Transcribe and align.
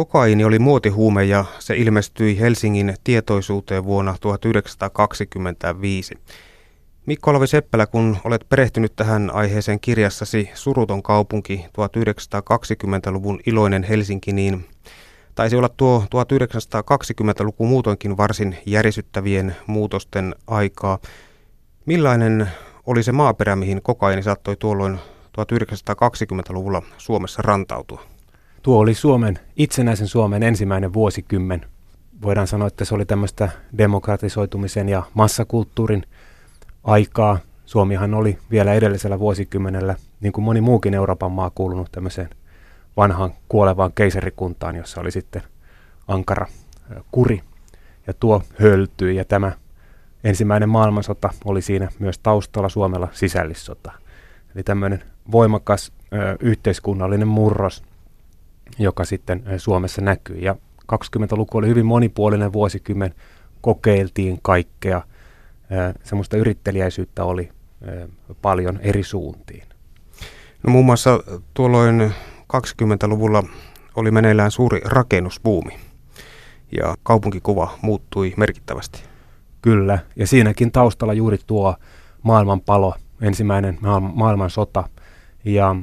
Kokaiini 0.00 0.44
oli 0.44 0.58
muotihuume 0.58 1.24
ja 1.24 1.44
se 1.58 1.76
ilmestyi 1.76 2.40
Helsingin 2.40 2.94
tietoisuuteen 3.04 3.84
vuonna 3.84 4.16
1925. 4.20 6.14
Mikko 7.06 7.30
Olavi 7.30 7.46
Seppälä, 7.46 7.86
kun 7.86 8.16
olet 8.24 8.46
perehtynyt 8.48 8.96
tähän 8.96 9.30
aiheeseen 9.34 9.80
kirjassasi 9.80 10.50
Suruton 10.54 11.02
kaupunki 11.02 11.66
1920-luvun 11.66 13.40
iloinen 13.46 13.82
Helsinki, 13.82 14.32
niin 14.32 14.64
taisi 15.34 15.56
olla 15.56 15.68
tuo 15.68 16.04
1920-luku 16.04 17.66
muutoinkin 17.66 18.16
varsin 18.16 18.58
järisyttävien 18.66 19.56
muutosten 19.66 20.34
aikaa. 20.46 20.98
Millainen 21.86 22.50
oli 22.86 23.02
se 23.02 23.12
maaperä, 23.12 23.56
mihin 23.56 23.82
kokaini 23.82 24.22
saattoi 24.22 24.56
tuolloin 24.56 24.98
1920-luvulla 25.38 26.82
Suomessa 26.98 27.42
rantautua? 27.42 28.09
Tuo 28.62 28.78
oli 28.78 28.94
Suomen, 28.94 29.38
itsenäisen 29.56 30.06
Suomen 30.06 30.42
ensimmäinen 30.42 30.92
vuosikymmen. 30.92 31.66
Voidaan 32.22 32.46
sanoa, 32.46 32.68
että 32.68 32.84
se 32.84 32.94
oli 32.94 33.04
tämmöistä 33.04 33.48
demokratisoitumisen 33.78 34.88
ja 34.88 35.02
massakulttuurin 35.14 36.02
aikaa. 36.84 37.38
Suomihan 37.66 38.14
oli 38.14 38.38
vielä 38.50 38.74
edellisellä 38.74 39.18
vuosikymmenellä, 39.18 39.94
niin 40.20 40.32
kuin 40.32 40.44
moni 40.44 40.60
muukin 40.60 40.94
Euroopan 40.94 41.32
maa, 41.32 41.50
kuulunut 41.50 41.92
tämmöiseen 41.92 42.28
vanhaan 42.96 43.32
kuolevaan 43.48 43.92
keisarikuntaan, 43.94 44.76
jossa 44.76 45.00
oli 45.00 45.10
sitten 45.10 45.42
ankara 46.08 46.46
kuri. 47.10 47.42
Ja 48.06 48.14
tuo 48.14 48.42
höltyi 48.60 49.16
ja 49.16 49.24
tämä 49.24 49.52
ensimmäinen 50.24 50.68
maailmansota 50.68 51.30
oli 51.44 51.62
siinä 51.62 51.88
myös 51.98 52.18
taustalla 52.18 52.68
Suomella 52.68 53.08
sisällissota. 53.12 53.92
Eli 54.54 54.62
tämmöinen 54.62 55.02
voimakas 55.32 55.92
ö, 56.12 56.36
yhteiskunnallinen 56.40 57.28
murros, 57.28 57.82
joka 58.78 59.04
sitten 59.04 59.42
Suomessa 59.56 60.02
näkyy. 60.02 60.36
Ja 60.36 60.56
20-luku 60.92 61.58
oli 61.58 61.66
hyvin 61.68 61.86
monipuolinen 61.86 62.52
vuosikymmen, 62.52 63.14
kokeiltiin 63.60 64.38
kaikkea. 64.42 65.02
Semmoista 66.04 66.36
yrittelijäisyyttä 66.36 67.24
oli 67.24 67.50
paljon 68.42 68.78
eri 68.82 69.02
suuntiin. 69.02 69.64
No 70.62 70.72
muun 70.72 70.84
muassa 70.84 71.20
tuolloin 71.54 72.12
20-luvulla 72.52 73.42
oli 73.96 74.10
meneillään 74.10 74.50
suuri 74.50 74.80
rakennusbuumi 74.84 75.78
ja 76.80 76.94
kaupunkikuva 77.02 77.78
muuttui 77.82 78.34
merkittävästi. 78.36 79.02
Kyllä, 79.62 79.98
ja 80.16 80.26
siinäkin 80.26 80.72
taustalla 80.72 81.12
juuri 81.12 81.38
tuo 81.46 81.74
maailmanpalo, 82.22 82.94
ensimmäinen 83.20 83.78
maailmansota 84.14 84.88
ja 85.44 85.76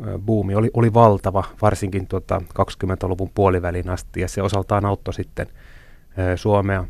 rakennusbuumi 0.00 0.54
oli, 0.54 0.70
oli 0.74 0.94
valtava, 0.94 1.44
varsinkin 1.62 2.06
tuota 2.06 2.42
20-luvun 2.58 3.30
puolivälin 3.34 3.90
asti, 3.90 4.20
ja 4.20 4.28
se 4.28 4.42
osaltaan 4.42 4.84
auttoi 4.84 5.14
sitten 5.14 5.46
Suomea 6.36 6.84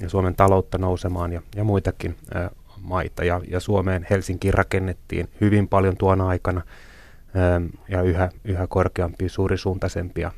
ja 0.00 0.08
Suomen 0.08 0.34
taloutta 0.34 0.78
nousemaan 0.78 1.32
ja, 1.32 1.42
ja 1.56 1.64
muitakin 1.64 2.16
maita. 2.80 3.24
Ja, 3.24 3.40
ja 3.48 3.60
Suomeen 3.60 4.06
Helsinkiin 4.10 4.54
rakennettiin 4.54 5.28
hyvin 5.40 5.68
paljon 5.68 5.96
tuona 5.96 6.28
aikana 6.28 6.62
ja 7.88 8.02
yhä, 8.02 8.30
yhä 8.44 8.66
korkeampia, 8.66 9.28
suurisuuntaisempia 9.28 10.32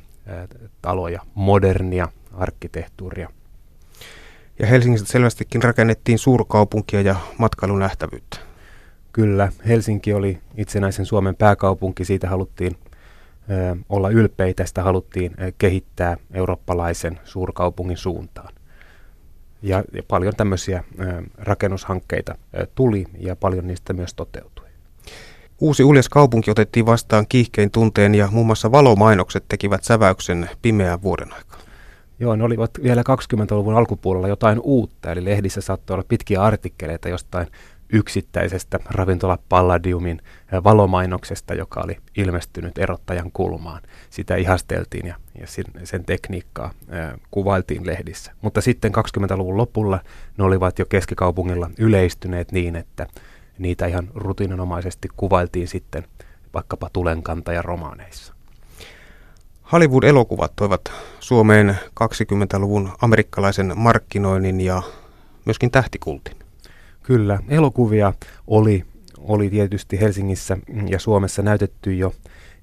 taloja, 0.81 1.21
modernia 1.35 2.07
arkkitehtuuria. 2.33 3.29
Ja 4.59 4.67
Helsingistä 4.67 5.11
selvästikin 5.11 5.63
rakennettiin 5.63 6.19
suurkaupunkia 6.19 7.01
ja 7.01 7.15
matkailunähtävyyttä. 7.37 8.48
Kyllä, 9.13 9.51
Helsinki 9.67 10.13
oli 10.13 10.39
itsenäisen 10.57 11.05
Suomen 11.05 11.35
pääkaupunki, 11.35 12.05
siitä 12.05 12.29
haluttiin 12.29 12.75
ö, 13.51 13.75
olla 13.89 14.09
ylpeitä, 14.09 14.65
sitä 14.65 14.83
haluttiin 14.83 15.31
ö, 15.41 15.51
kehittää 15.57 16.17
eurooppalaisen 16.33 17.19
suurkaupungin 17.23 17.97
suuntaan. 17.97 18.53
Ja, 19.61 19.83
ja 19.93 20.03
paljon 20.07 20.33
tämmöisiä 20.37 20.83
ö, 20.99 21.23
rakennushankkeita 21.37 22.35
ö, 22.57 22.67
tuli 22.75 23.05
ja 23.19 23.35
paljon 23.35 23.67
niistä 23.67 23.93
myös 23.93 24.13
toteutui. 24.13 24.69
Uusi 25.61 25.83
uljas 25.83 26.09
kaupunki 26.09 26.51
otettiin 26.51 26.85
vastaan 26.85 27.25
kiihkein 27.29 27.71
tunteen 27.71 28.15
ja 28.15 28.29
muun 28.31 28.45
muassa 28.45 28.71
valomainokset 28.71 29.45
tekivät 29.47 29.83
säväyksen 29.83 30.49
pimeään 30.61 31.01
vuoden 31.01 31.33
aikaan. 31.33 31.61
Joo, 32.19 32.35
ne 32.35 32.43
olivat 32.43 32.71
vielä 32.83 33.01
20-luvun 33.01 33.75
alkupuolella 33.75 34.27
jotain 34.27 34.59
uutta, 34.63 35.11
eli 35.11 35.25
lehdissä 35.25 35.61
saattoi 35.61 35.93
olla 35.93 36.05
pitkiä 36.07 36.41
artikkeleita 36.43 37.09
jostain 37.09 37.47
yksittäisestä 37.93 38.79
ravintola 38.85 39.37
Palladiumin 39.49 40.21
valomainoksesta, 40.63 41.53
joka 41.53 41.81
oli 41.83 41.97
ilmestynyt 42.17 42.77
erottajan 42.77 43.31
kulmaan. 43.31 43.81
Sitä 44.09 44.35
ihasteltiin 44.35 45.07
ja, 45.07 45.15
ja 45.39 45.47
sen, 45.83 46.05
tekniikkaa 46.05 46.71
ää, 46.89 47.17
kuvailtiin 47.31 47.85
lehdissä. 47.85 48.31
Mutta 48.41 48.61
sitten 48.61 48.91
20-luvun 48.95 49.57
lopulla 49.57 49.99
ne 50.37 50.43
olivat 50.43 50.79
jo 50.79 50.85
keskikaupungilla 50.85 51.71
yleistyneet 51.79 52.51
niin, 52.51 52.75
että 52.75 53.07
niitä 53.57 53.85
ihan 53.85 54.07
rutiininomaisesti 54.15 55.07
kuvailtiin 55.17 55.67
sitten 55.67 56.03
vaikkapa 56.53 56.89
tulenkantaja 56.93 57.61
romaaneissa. 57.61 58.33
Hollywood-elokuvat 59.71 60.51
toivat 60.55 60.91
Suomeen 61.19 61.77
20-luvun 62.03 62.91
amerikkalaisen 63.01 63.73
markkinoinnin 63.75 64.61
ja 64.61 64.81
myöskin 65.45 65.71
tähtikultin. 65.71 66.48
Kyllä, 67.09 67.39
elokuvia 67.47 68.13
oli, 68.47 68.85
oli 69.17 69.49
tietysti 69.49 69.99
Helsingissä 69.99 70.57
ja 70.89 70.99
Suomessa 70.99 71.41
näytetty 71.41 71.95
jo 71.95 72.13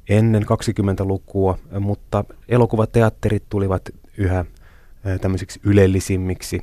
ennen 0.09 0.43
20-lukua, 0.43 1.59
mutta 1.81 2.25
elokuvateatterit 2.49 3.43
tulivat 3.49 3.91
yhä 4.19 4.45
tämmöisiksi 5.21 5.61
ylellisimmiksi 5.65 6.63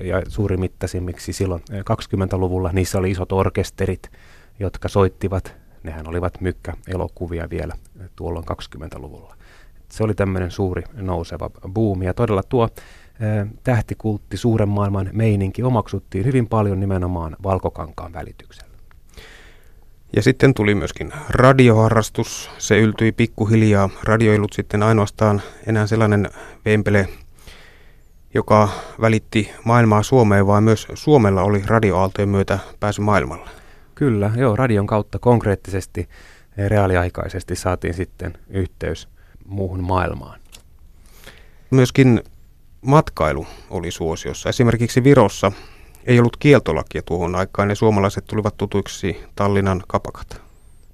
ja 0.00 0.22
suurimittaisimmiksi 0.28 1.32
silloin 1.32 1.62
20-luvulla. 1.70 2.72
Niissä 2.72 2.98
oli 2.98 3.10
isot 3.10 3.32
orkesterit, 3.32 4.10
jotka 4.58 4.88
soittivat. 4.88 5.54
Nehän 5.82 6.08
olivat 6.08 6.40
mykkä-elokuvia 6.40 7.50
vielä 7.50 7.74
tuolloin 8.16 8.44
20-luvulla. 8.52 9.36
Se 9.88 10.04
oli 10.04 10.14
tämmöinen 10.14 10.50
suuri 10.50 10.82
nouseva 10.92 11.50
buumi 11.74 12.06
ja 12.06 12.14
todella 12.14 12.42
tuo 12.42 12.68
tähtikultti, 13.62 14.36
suuren 14.36 14.68
maailman 14.68 15.10
meininki 15.12 15.62
omaksuttiin 15.62 16.24
hyvin 16.24 16.46
paljon 16.46 16.80
nimenomaan 16.80 17.36
valkokankaan 17.42 18.12
välityksellä. 18.12 18.74
Ja 20.16 20.22
sitten 20.22 20.54
tuli 20.54 20.74
myöskin 20.74 21.12
radioharrastus. 21.28 22.50
Se 22.58 22.78
yltyi 22.78 23.12
pikkuhiljaa. 23.12 23.90
Radioilut 24.04 24.52
sitten 24.52 24.82
ainoastaan 24.82 25.42
enää 25.66 25.86
sellainen 25.86 26.30
vempele, 26.64 27.08
joka 28.34 28.68
välitti 29.00 29.50
maailmaa 29.64 30.02
Suomeen, 30.02 30.46
vaan 30.46 30.64
myös 30.64 30.88
Suomella 30.94 31.42
oli 31.42 31.62
radioaaltojen 31.66 32.28
myötä 32.28 32.58
pääsy 32.80 33.00
maailmalle. 33.00 33.50
Kyllä, 33.94 34.30
joo, 34.36 34.56
radion 34.56 34.86
kautta 34.86 35.18
konkreettisesti 35.18 36.08
reaaliaikaisesti 36.56 37.56
saatiin 37.56 37.94
sitten 37.94 38.38
yhteys 38.48 39.08
muuhun 39.46 39.84
maailmaan. 39.84 40.40
Myöskin 41.70 42.22
matkailu 42.84 43.46
oli 43.70 43.90
suosiossa. 43.90 44.48
Esimerkiksi 44.48 45.04
Virossa 45.04 45.52
ei 46.04 46.18
ollut 46.18 46.36
kieltolakia 46.36 47.02
tuohon 47.02 47.34
aikaan 47.34 47.70
ja 47.70 47.76
suomalaiset 47.76 48.24
tulivat 48.24 48.56
tutuiksi 48.56 49.22
Tallinnan 49.34 49.82
kapakat. 49.86 50.42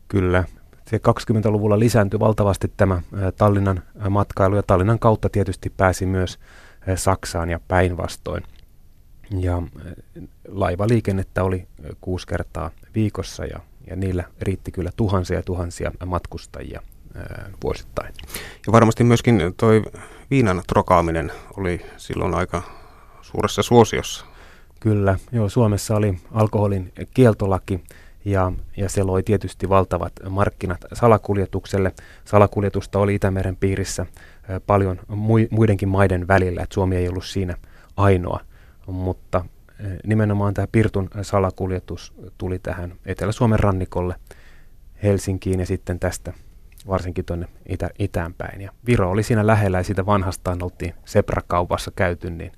Kyllä. 0.09 0.45
Se 0.91 0.97
20-luvulla 0.97 1.79
lisääntyi 1.79 2.21
valtavasti 2.21 2.73
tämä 2.77 3.03
Tallinnan 3.37 3.83
matkailu 4.11 4.57
ja 4.57 4.63
Tallinnan 4.63 4.99
kautta 4.99 5.29
tietysti 5.29 5.71
pääsi 5.77 6.07
myös 6.07 6.39
Saksaan 6.95 7.51
ja 7.51 7.61
päinvastoin. 7.69 8.43
Ja 9.39 9.63
laivaliikennettä 10.49 11.45
oli 11.45 11.67
kuusi 12.01 12.27
kertaa 12.27 12.71
viikossa 12.95 13.45
ja, 13.45 13.61
ja 13.91 13.97
niillä 13.97 14.25
riitti 14.41 14.73
kyllä 14.73 14.91
tuhansia 14.97 15.37
ja 15.37 15.43
tuhansia 15.43 15.93
matkustajia 16.07 16.83
vuosittain. 17.63 18.15
Ja 18.67 18.73
varmasti 18.73 19.05
myöskin 19.05 19.43
toi 19.57 19.83
viinan 20.31 20.63
trokaaminen 20.67 21.33
oli 21.57 21.81
silloin 21.97 22.35
aika 22.35 22.63
suuressa 23.23 23.63
suosiossa. 23.63 24.27
Kyllä, 24.81 25.19
joo, 25.33 25.49
Suomessa 25.49 25.97
oli 25.97 26.19
alkoholin 26.33 26.93
kieltolaki 27.15 27.85
ja, 28.25 28.53
ja 28.77 28.89
se 28.89 29.03
loi 29.03 29.23
tietysti 29.23 29.69
valtavat 29.69 30.13
markkinat 30.31 30.85
salakuljetukselle. 30.93 31.93
Salakuljetusta 32.25 32.99
oli 32.99 33.15
Itämeren 33.15 33.57
piirissä 33.57 34.07
paljon 34.67 35.01
muidenkin 35.51 35.89
maiden 35.89 36.29
välillä, 36.29 36.63
että 36.63 36.75
Suomi 36.75 36.97
ei 36.97 37.09
ollut 37.09 37.25
siinä 37.25 37.57
ainoa, 37.97 38.41
mutta 38.87 39.45
nimenomaan 40.07 40.55
tämä 40.55 40.67
Pirtun 40.73 41.11
salakuljetus 41.23 42.13
tuli 42.39 42.59
tähän 42.59 42.93
Etelä-Suomen 43.07 43.61
rannikolle 43.61 44.15
Helsinkiin 45.03 45.61
ja 45.61 45.67
sitten 45.67 45.99
tästä 45.99 46.33
varsinkin 46.87 47.25
tuonne 47.25 47.49
itä, 47.69 47.91
itään 47.99 48.35
päin. 48.35 48.61
Ja 48.61 48.73
Viro 48.87 49.11
oli 49.11 49.23
siinä 49.23 49.47
lähellä 49.47 49.79
ja 49.79 49.85
siitä 49.85 50.07
vanhastaan 50.07 50.63
oltiin 50.63 50.95
Sepra-kaupassa 51.05 51.91
käyty, 51.97 52.31
niin 52.31 52.53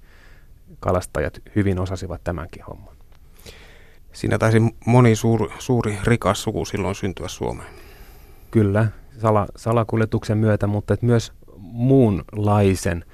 kalastajat 0.80 1.42
hyvin 1.56 1.80
osasivat 1.80 2.24
tämänkin 2.24 2.64
homman. 2.64 2.96
Siinä 4.12 4.38
taisi 4.38 4.58
moni 4.86 5.16
suuri, 5.16 5.48
suuri 5.58 5.98
rikas 6.04 6.42
suku 6.42 6.64
silloin 6.64 6.94
syntyä 6.94 7.28
Suomeen. 7.28 7.68
Kyllä, 8.50 8.86
sala, 9.18 9.46
salakuljetuksen 9.56 10.38
myötä, 10.38 10.66
mutta 10.66 10.94
et 10.94 11.02
myös 11.02 11.32
muunlaisen, 11.56 13.04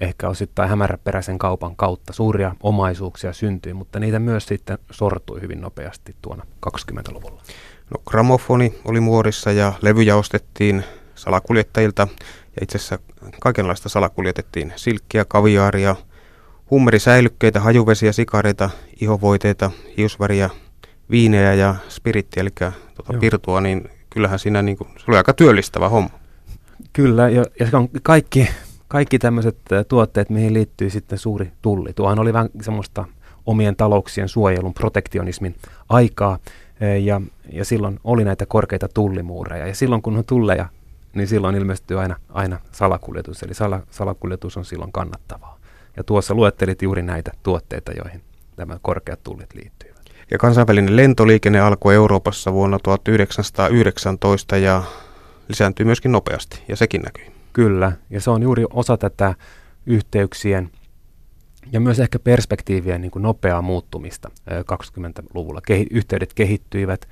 ehkä 0.00 0.28
osittain 0.28 0.68
hämäräperäisen 0.68 1.38
kaupan 1.38 1.76
kautta. 1.76 2.12
Suuria 2.12 2.54
omaisuuksia 2.62 3.32
syntyi, 3.32 3.74
mutta 3.74 4.00
niitä 4.00 4.18
myös 4.18 4.46
sitten 4.46 4.78
sortui 4.90 5.40
hyvin 5.40 5.60
nopeasti 5.60 6.16
tuona 6.22 6.46
20-luvulla. 6.66 7.42
No, 7.92 8.02
gramofoni 8.06 8.74
oli 8.84 9.00
muodissa 9.00 9.52
ja 9.52 9.72
levyjä 9.82 10.16
ostettiin 10.16 10.84
salakuljettajilta 11.14 12.08
ja 12.56 12.62
itse 12.62 12.78
asiassa 12.78 12.98
kaikenlaista 13.40 13.88
salakuljetettiin. 13.88 14.72
Silkkiä, 14.76 15.24
kaviaaria, 15.24 15.96
hummerisäilykkeitä, 16.70 17.60
hajuvesiä, 17.60 18.12
sikareita, 18.12 18.70
ihovoiteita, 19.00 19.70
hiusväriä, 19.96 20.50
viinejä 21.10 21.54
ja 21.54 21.74
spirittiä, 21.88 22.40
eli 22.40 22.50
tuota 22.94 23.20
pirtua, 23.20 23.60
niin 23.60 23.88
kyllähän 24.10 24.38
siinä 24.38 24.62
niin 24.62 24.76
kuin, 24.76 24.88
se 24.96 25.04
oli 25.08 25.16
aika 25.16 25.32
työllistävä 25.32 25.88
homma. 25.88 26.10
Kyllä, 26.92 27.28
ja, 27.28 27.44
ja 27.60 27.70
se 27.70 27.76
on 27.76 27.88
kaikki, 28.02 28.48
kaikki 28.88 29.18
tämmöiset 29.18 29.58
tuotteet, 29.88 30.30
mihin 30.30 30.54
liittyy 30.54 30.90
sitten 30.90 31.18
suuri 31.18 31.52
tulli. 31.62 31.92
Tuohan 31.92 32.18
oli 32.18 32.32
vähän 32.32 32.48
semmoista 32.62 33.04
omien 33.46 33.76
talouksien 33.76 34.28
suojelun, 34.28 34.74
protektionismin 34.74 35.54
aikaa, 35.88 36.38
ja, 37.04 37.20
ja 37.52 37.64
silloin 37.64 38.00
oli 38.04 38.24
näitä 38.24 38.46
korkeita 38.46 38.88
tullimuureja. 38.94 39.66
Ja 39.66 39.74
silloin 39.74 40.02
kun 40.02 40.16
on 40.16 40.24
tulleja, 40.24 40.68
niin 41.14 41.28
silloin 41.28 41.54
ilmestyy 41.54 42.00
aina, 42.00 42.16
aina 42.28 42.58
salakuljetus, 42.72 43.42
eli 43.42 43.54
sala, 43.54 43.80
salakuljetus 43.90 44.56
on 44.56 44.64
silloin 44.64 44.92
kannattavaa. 44.92 45.58
Ja 45.96 46.04
tuossa 46.04 46.34
luettelit 46.34 46.82
juuri 46.82 47.02
näitä 47.02 47.32
tuotteita, 47.42 47.92
joihin 47.92 48.22
nämä 48.56 48.78
korkeat 48.82 49.22
tullit 49.22 49.54
liittyvät. 49.54 49.92
Ja 50.30 50.38
kansainvälinen 50.38 50.96
lentoliikenne 50.96 51.60
alkoi 51.60 51.94
Euroopassa 51.94 52.52
vuonna 52.52 52.78
1919 52.78 54.56
ja 54.56 54.82
lisääntyi 55.48 55.86
myöskin 55.86 56.12
nopeasti, 56.12 56.62
ja 56.68 56.76
sekin 56.76 57.02
näkyy. 57.02 57.24
Kyllä, 57.52 57.92
ja 58.10 58.20
se 58.20 58.30
on 58.30 58.42
juuri 58.42 58.64
osa 58.70 58.96
tätä 58.96 59.34
yhteyksien 59.86 60.70
ja 61.72 61.80
myös 61.80 62.00
ehkä 62.00 62.18
perspektiivien 62.18 63.00
niin 63.00 63.10
kuin 63.10 63.22
nopeaa 63.22 63.62
muuttumista 63.62 64.30
20-luvulla. 64.50 65.60
Kehi- 65.66 65.86
yhteydet 65.90 66.34
kehittyivät, 66.34 67.08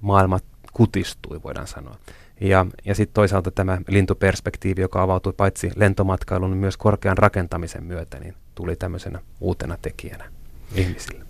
maailma 0.00 0.38
kutistui, 0.72 1.42
voidaan 1.42 1.66
sanoa. 1.66 1.96
Ja, 2.40 2.66
ja 2.84 2.94
sitten 2.94 3.14
toisaalta 3.14 3.50
tämä 3.50 3.78
lintuperspektiivi, 3.88 4.80
joka 4.80 5.02
avautui 5.02 5.32
paitsi 5.32 5.70
lentomatkailun, 5.76 6.50
niin 6.50 6.58
myös 6.58 6.76
korkean 6.76 7.18
rakentamisen 7.18 7.84
myötä, 7.84 8.20
niin 8.20 8.34
tuli 8.54 8.76
tämmöisenä 8.76 9.20
uutena 9.40 9.78
tekijänä 9.82 10.30
ihmisille. 10.74 11.24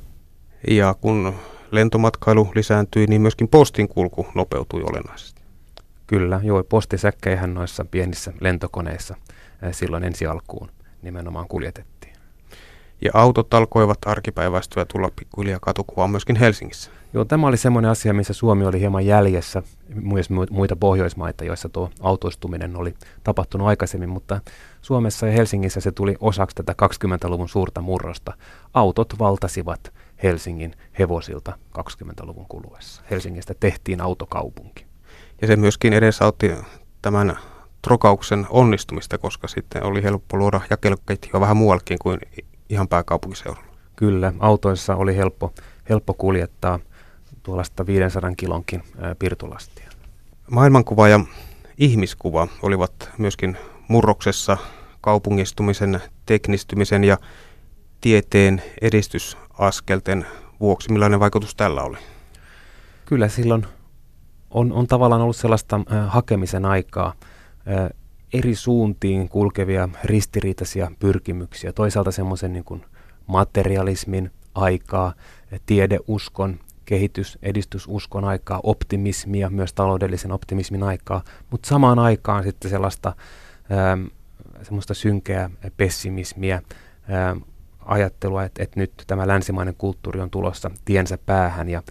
Ja 0.69 0.95
kun 1.01 1.35
lentomatkailu 1.71 2.53
lisääntyi, 2.55 3.07
niin 3.07 3.21
myöskin 3.21 3.49
postin 3.49 3.89
kulku 3.89 4.27
nopeutui 4.35 4.83
olennaisesti. 4.83 5.43
Kyllä, 6.07 6.41
joo, 6.43 6.65
postisäkkeihän 6.65 7.55
noissa 7.55 7.85
pienissä 7.85 8.33
lentokoneissa 8.41 9.17
silloin 9.73 10.05
ensi 10.05 10.27
alkuun 10.27 10.71
nimenomaan 11.03 11.49
kuljetettiin. 11.49 11.90
Ja 13.05 13.11
autot 13.15 13.55
alkoivat 13.55 13.99
arkipäiväistyä 14.07 14.85
tulla 14.85 15.11
pikkuhiljaa 15.17 15.59
katukuvaan 15.63 16.11
myöskin 16.11 16.37
Helsingissä. 16.37 16.91
Joo, 17.13 17.25
tämä 17.25 17.47
oli 17.47 17.57
semmoinen 17.57 17.91
asia, 17.91 18.15
missä 18.15 18.33
Suomi 18.33 18.67
oli 18.67 18.81
hieman 18.81 19.07
jäljessä 19.07 19.63
myös 19.95 20.31
muita 20.51 20.77
Pohjoismaita, 20.77 21.45
joissa 21.45 21.69
tuo 21.69 21.91
autoistuminen 22.01 22.77
oli 22.77 22.95
tapahtunut 23.25 23.67
aikaisemmin, 23.69 24.09
mutta 24.09 24.41
Suomessa 24.83 25.27
ja 25.27 25.33
Helsingissä 25.33 25.81
se 25.81 25.93
tuli 25.93 26.17
osaksi 26.21 26.57
tätä 26.57 26.75
20-luvun 26.83 27.49
suurta 27.49 27.81
murrosta. 27.81 28.33
Autot 28.75 29.19
valtasivat 29.19 29.93
Helsingin 30.23 30.77
hevosilta 30.99 31.59
20-luvun 31.79 32.47
kuluessa. 32.49 33.03
Helsingistä 33.11 33.55
tehtiin 33.61 34.01
autokaupunki. 34.01 34.87
Ja 35.41 35.47
se 35.47 35.57
myöskin 35.57 35.93
edesautti 35.93 36.53
tämän 37.03 37.39
trokauksen 37.83 38.47
onnistumista, 38.51 39.19
koska 39.19 39.49
sitten 39.49 39.85
oli 39.85 40.03
helppo 40.03 40.37
luoda 40.37 40.61
jakeluketjua 40.71 41.41
vähän 41.41 41.57
muuallakin 41.57 41.99
kuin 41.99 42.19
ihan 42.71 42.89
pääkaupunkiseudulla. 42.89 43.67
Kyllä, 43.97 44.33
autoissa 44.39 44.97
oli 44.97 45.17
helppo, 45.17 45.53
helppo 45.89 46.15
kuljettaa 46.15 46.79
tuollaista 47.43 47.87
500 47.87 48.33
kilonkin 48.37 48.83
pirtulastia. 49.19 49.91
Maailmankuva 50.51 51.09
ja 51.09 51.21
ihmiskuva 51.79 52.49
olivat 52.63 53.11
myöskin 53.19 53.57
murroksessa 53.89 54.57
kaupungistumisen, 55.01 56.01
teknistymisen 56.27 57.05
ja 57.05 57.19
tieteen 58.01 58.63
edistysaskelten 58.81 60.27
vuoksi. 60.61 60.93
Millainen 60.93 61.21
vaikutus 61.21 61.55
tällä 61.55 61.83
oli? 61.83 61.97
Kyllä 63.05 63.29
silloin 63.29 63.67
on, 64.51 64.73
on 64.73 64.87
tavallaan 64.87 65.23
ollut 65.23 65.37
sellaista 65.37 65.77
äh, 65.77 66.13
hakemisen 66.13 66.65
aikaa, 66.65 67.13
äh, 67.69 67.91
eri 68.33 68.55
suuntiin 68.55 69.29
kulkevia 69.29 69.89
ristiriitaisia 70.05 70.93
pyrkimyksiä. 70.99 71.73
Toisaalta 71.73 72.11
semmoisen 72.11 72.53
niin 72.53 72.85
materialismin 73.27 74.31
aikaa, 74.55 75.15
tiedeuskon 75.67 76.61
kehitys, 76.85 77.39
edistysuskon 77.43 78.25
aikaa, 78.25 78.61
optimismia, 78.63 79.51
myös 79.51 79.73
taloudellisen 79.73 80.33
optimismin 80.33 80.83
aikaa, 80.83 81.25
mutta 81.51 81.69
samaan 81.69 81.99
aikaan 81.99 82.43
sitten 82.45 82.71
sellaista 82.71 83.13
ähm, 83.73 84.07
semmoista 84.63 84.95
synkeää 84.95 85.51
pessimismiä, 85.77 86.63
ähm, 87.13 87.39
ajattelua, 87.85 88.45
että, 88.45 88.63
että 88.63 88.81
nyt 88.81 88.93
tämä 89.07 89.29
länsimainen 89.29 89.75
kulttuuri 89.79 90.21
on 90.21 90.31
tulossa 90.31 90.71
tiensä 90.85 91.19
päähän 91.27 91.69
ja 91.69 91.83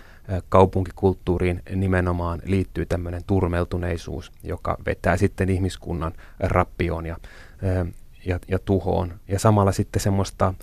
kaupunkikulttuuriin 0.50 1.64
nimenomaan 1.76 2.42
liittyy 2.46 2.86
tämmöinen 2.86 3.24
turmeltuneisuus, 3.28 4.32
joka 4.44 4.78
vetää 4.86 5.18
sitten 5.18 5.50
ihmiskunnan 5.50 6.14
rappioon 6.40 7.06
ja, 7.06 7.18
ja, 8.26 8.40
ja 8.48 8.60
tuhoon. 8.60 9.20
Ja 9.28 9.40
samalla 9.40 9.72
sitten 9.72 10.02
semmoista 10.02 10.54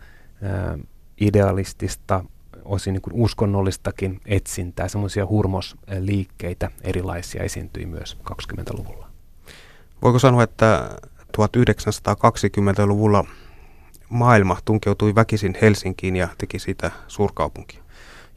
idealistista 1.20 2.24
osin 2.64 2.92
niin 2.92 3.02
kuin 3.02 3.14
uskonnollistakin 3.14 4.20
etsintää, 4.26 4.88
semmoisia 4.88 5.26
hurmosliikkeitä 5.26 6.70
erilaisia 6.82 7.42
esiintyi 7.42 7.86
myös 7.86 8.18
20-luvulla. 8.30 9.10
Voiko 10.02 10.18
sanoa, 10.18 10.42
että 10.42 10.90
1920-luvulla 11.38 13.24
maailma 14.08 14.58
tunkeutui 14.64 15.14
väkisin 15.14 15.58
Helsinkiin 15.62 16.16
ja 16.16 16.28
teki 16.38 16.58
siitä 16.58 16.90
suurkaupunkia? 17.08 17.85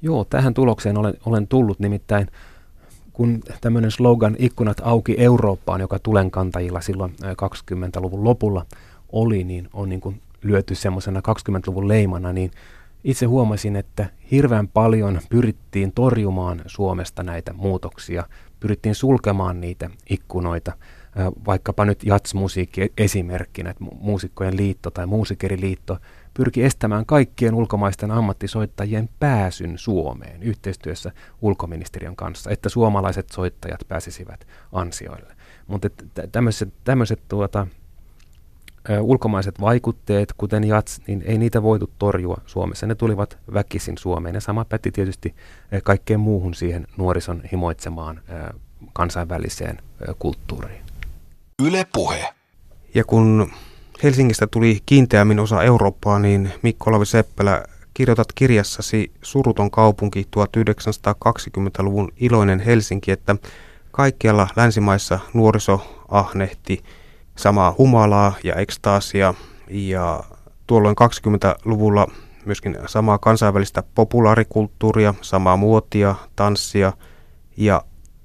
Joo, 0.02 0.26
tähän 0.26 0.54
tulokseen 0.54 0.98
olen, 0.98 1.14
olen 1.26 1.48
tullut. 1.48 1.80
Nimittäin, 1.80 2.28
kun 3.14 3.42
tämmöinen 3.62 3.92
slogan 3.92 4.36
ikkunat 4.40 4.82
auki 4.84 5.16
Eurooppaan, 5.18 5.82
joka 5.82 6.00
tulenkantajilla 6.00 6.82
silloin 6.82 7.16
20-luvun 7.22 8.24
lopulla 8.24 8.66
oli, 9.12 9.44
niin 9.44 9.70
on 9.74 9.90
niin 9.90 10.02
kuin 10.02 10.22
lyöty 10.44 10.76
semmoisena 10.76 11.20
20-luvun 11.20 11.88
leimana, 11.88 12.34
niin 12.34 12.52
itse 13.04 13.26
huomasin, 13.26 13.76
että 13.76 14.10
hirveän 14.32 14.68
paljon 14.68 15.20
pyrittiin 15.30 15.92
torjumaan 15.92 16.62
Suomesta 16.66 17.24
näitä 17.24 17.54
muutoksia, 17.54 18.24
pyrittiin 18.60 18.96
sulkemaan 18.96 19.62
niitä 19.62 19.90
ikkunoita, 20.10 20.72
vaikkapa 21.46 21.86
nyt 21.86 22.04
jatsmusiikki 22.04 22.94
esimerkkinä, 22.98 23.70
että 23.70 23.84
muusikkojen 24.00 24.58
liitto 24.58 24.92
tai 24.92 25.06
muusikeriliitto 25.06 25.98
pyrki 26.34 26.64
estämään 26.64 27.06
kaikkien 27.06 27.56
ulkomaisten 27.56 28.12
ammattisoittajien 28.12 29.10
pääsyn 29.20 29.78
Suomeen 29.78 30.44
yhteistyössä 30.44 31.12
ulkoministeriön 31.42 32.16
kanssa, 32.16 32.50
että 32.52 32.70
suomalaiset 32.70 33.30
soittajat 33.30 33.80
pääsisivät 33.88 34.48
ansioille. 34.72 35.36
Mutta 35.68 35.90
tämmöiset 36.84 37.20
tuota, 37.28 37.68
ulkomaiset 39.02 39.62
vaikutteet, 39.62 40.34
kuten 40.38 40.64
JATS, 40.64 41.02
niin 41.08 41.24
ei 41.26 41.38
niitä 41.38 41.64
voitu 41.64 41.90
torjua 42.00 42.42
Suomessa. 42.46 42.88
Ne 42.88 42.96
tulivat 42.96 43.38
väkisin 43.54 43.98
Suomeen 43.98 44.36
ja 44.36 44.42
sama 44.42 44.66
päti 44.66 44.92
tietysti 44.92 45.36
kaikkeen 45.84 46.20
muuhun 46.20 46.54
siihen 46.54 46.88
nuorison 46.98 47.42
himoitsemaan 47.52 48.22
kansainväliseen 48.94 49.78
kulttuuriin. 50.20 50.82
Yle 51.64 51.86
Puhe. 51.94 52.34
Ja 52.96 53.04
kun 53.04 53.52
Helsingistä 54.04 54.48
tuli 54.48 54.80
kiinteämmin 54.86 55.40
osa 55.40 55.64
Eurooppaa, 55.64 56.20
niin 56.20 56.52
Mikko 56.62 56.90
Olavi 56.90 57.06
Seppälä, 57.06 57.64
kirjoitat 57.94 58.34
kirjassasi 58.36 59.12
Suruton 59.22 59.72
kaupunki 59.72 60.28
1920-luvun 60.38 62.12
iloinen 62.18 62.60
Helsinki, 62.60 63.12
että 63.12 63.36
kaikkialla 63.92 64.48
länsimaissa 64.56 65.20
nuoriso 65.34 66.06
ahnehti– 66.10 66.84
samaa 67.40 67.76
humalaa 67.78 68.34
ja 68.44 68.56
ekstaasia 68.56 69.34
ja 69.70 70.24
tuolloin 70.68 70.96
20-luvulla 71.02 72.08
myöskin 72.46 72.78
samaa 72.86 73.18
kansainvälistä 73.18 73.84
populaarikulttuuria, 73.96 75.14
samaa 75.22 75.58
muotia, 75.58 76.16
tanssia 76.36 76.94
ja 77.58 77.82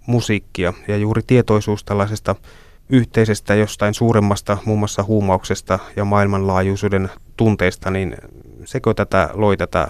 musiikkia. 0.06 0.72
Ja 0.88 0.96
juuri 0.96 1.22
tietoisuus 1.26 1.84
tällaisesta 1.84 2.34
yhteisestä 2.88 3.54
jostain 3.54 3.94
suuremmasta, 3.94 4.58
muun 4.64 4.78
muassa 4.78 5.02
huumauksesta 5.02 5.78
ja 5.96 6.04
maailmanlaajuisuuden 6.04 7.10
tunteista, 7.36 7.90
niin 7.90 8.16
sekö 8.64 8.94
tätä 8.94 9.30
loi 9.32 9.56
tätä 9.56 9.88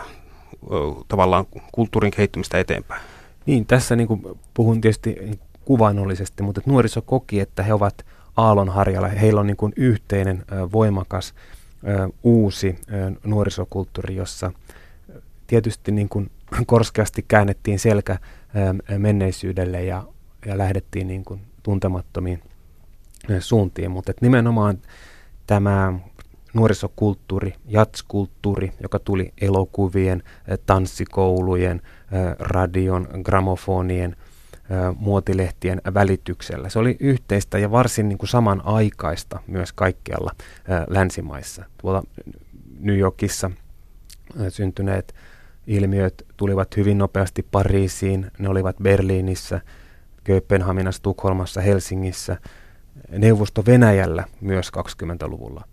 tavallaan 1.09 1.47
kulttuurin 1.73 2.11
kehittymistä 2.11 2.59
eteenpäin? 2.59 3.03
Niin, 3.47 3.67
tässä 3.67 3.97
niin 3.97 4.09
kuin 4.09 4.23
puhun 4.55 4.81
tietysti 4.81 5.41
kuvainnollisesti, 5.65 6.43
mutta 6.43 6.61
nuoriso 6.67 7.03
koki, 7.03 7.41
että 7.41 7.63
he 7.63 7.75
ovat 7.75 8.07
aallonharjalla. 8.37 9.09
Heillä 9.09 9.41
on 9.41 9.47
niin 9.47 9.57
kuin 9.57 9.73
yhteinen 9.77 10.45
voimakas 10.73 11.35
uusi 12.23 12.79
nuorisokulttuuri, 13.25 14.17
jossa 14.17 14.53
tietysti 15.47 15.93
niin 15.93 16.09
kuin 16.09 16.31
korskeasti 16.67 17.25
käännettiin 17.29 17.79
selkä 17.79 18.19
menneisyydelle 18.99 19.85
ja, 19.85 20.05
ja 20.47 20.59
lähdettiin 20.59 21.09
niin 21.09 21.25
kuin 21.25 21.41
tuntemattomiin 21.63 22.43
suuntiin, 23.41 23.91
mutta 23.91 24.13
nimenomaan 24.21 24.79
tämä 25.47 25.93
nuorisokulttuuri, 26.55 27.55
jatskulttuuri, 27.67 28.73
joka 28.83 28.99
tuli 28.99 29.33
elokuvien, 29.41 30.23
tanssikoulujen, 30.67 31.83
radion, 32.39 33.09
gramofonien, 33.23 34.17
muotilehtien 34.97 35.81
välityksellä. 35.95 36.69
Se 36.69 36.79
oli 36.79 36.97
yhteistä 37.01 37.59
ja 37.59 37.71
varsin 37.71 38.09
niin 38.09 38.19
kuin 38.19 38.29
samanaikaista 38.29 39.41
myös 39.47 39.73
kaikkialla 39.73 40.31
länsimaissa. 40.89 41.65
Tuolla 41.81 42.03
New 42.81 42.99
Yorkissa 42.99 43.51
syntyneet 44.49 45.15
ilmiöt 45.67 46.27
tulivat 46.37 46.77
hyvin 46.77 46.99
nopeasti 46.99 47.47
Pariisiin, 47.51 48.31
ne 48.39 48.49
olivat 48.49 48.77
Berliinissä, 48.83 49.61
Kööpenhaminassa, 50.25 51.03
Tukholmassa, 51.03 51.61
Helsingissä. 51.61 52.37
Neuvosto 53.19 53.63
Venäjällä 53.67 54.25
myös 54.41 54.73
20-luvulla 54.79 55.65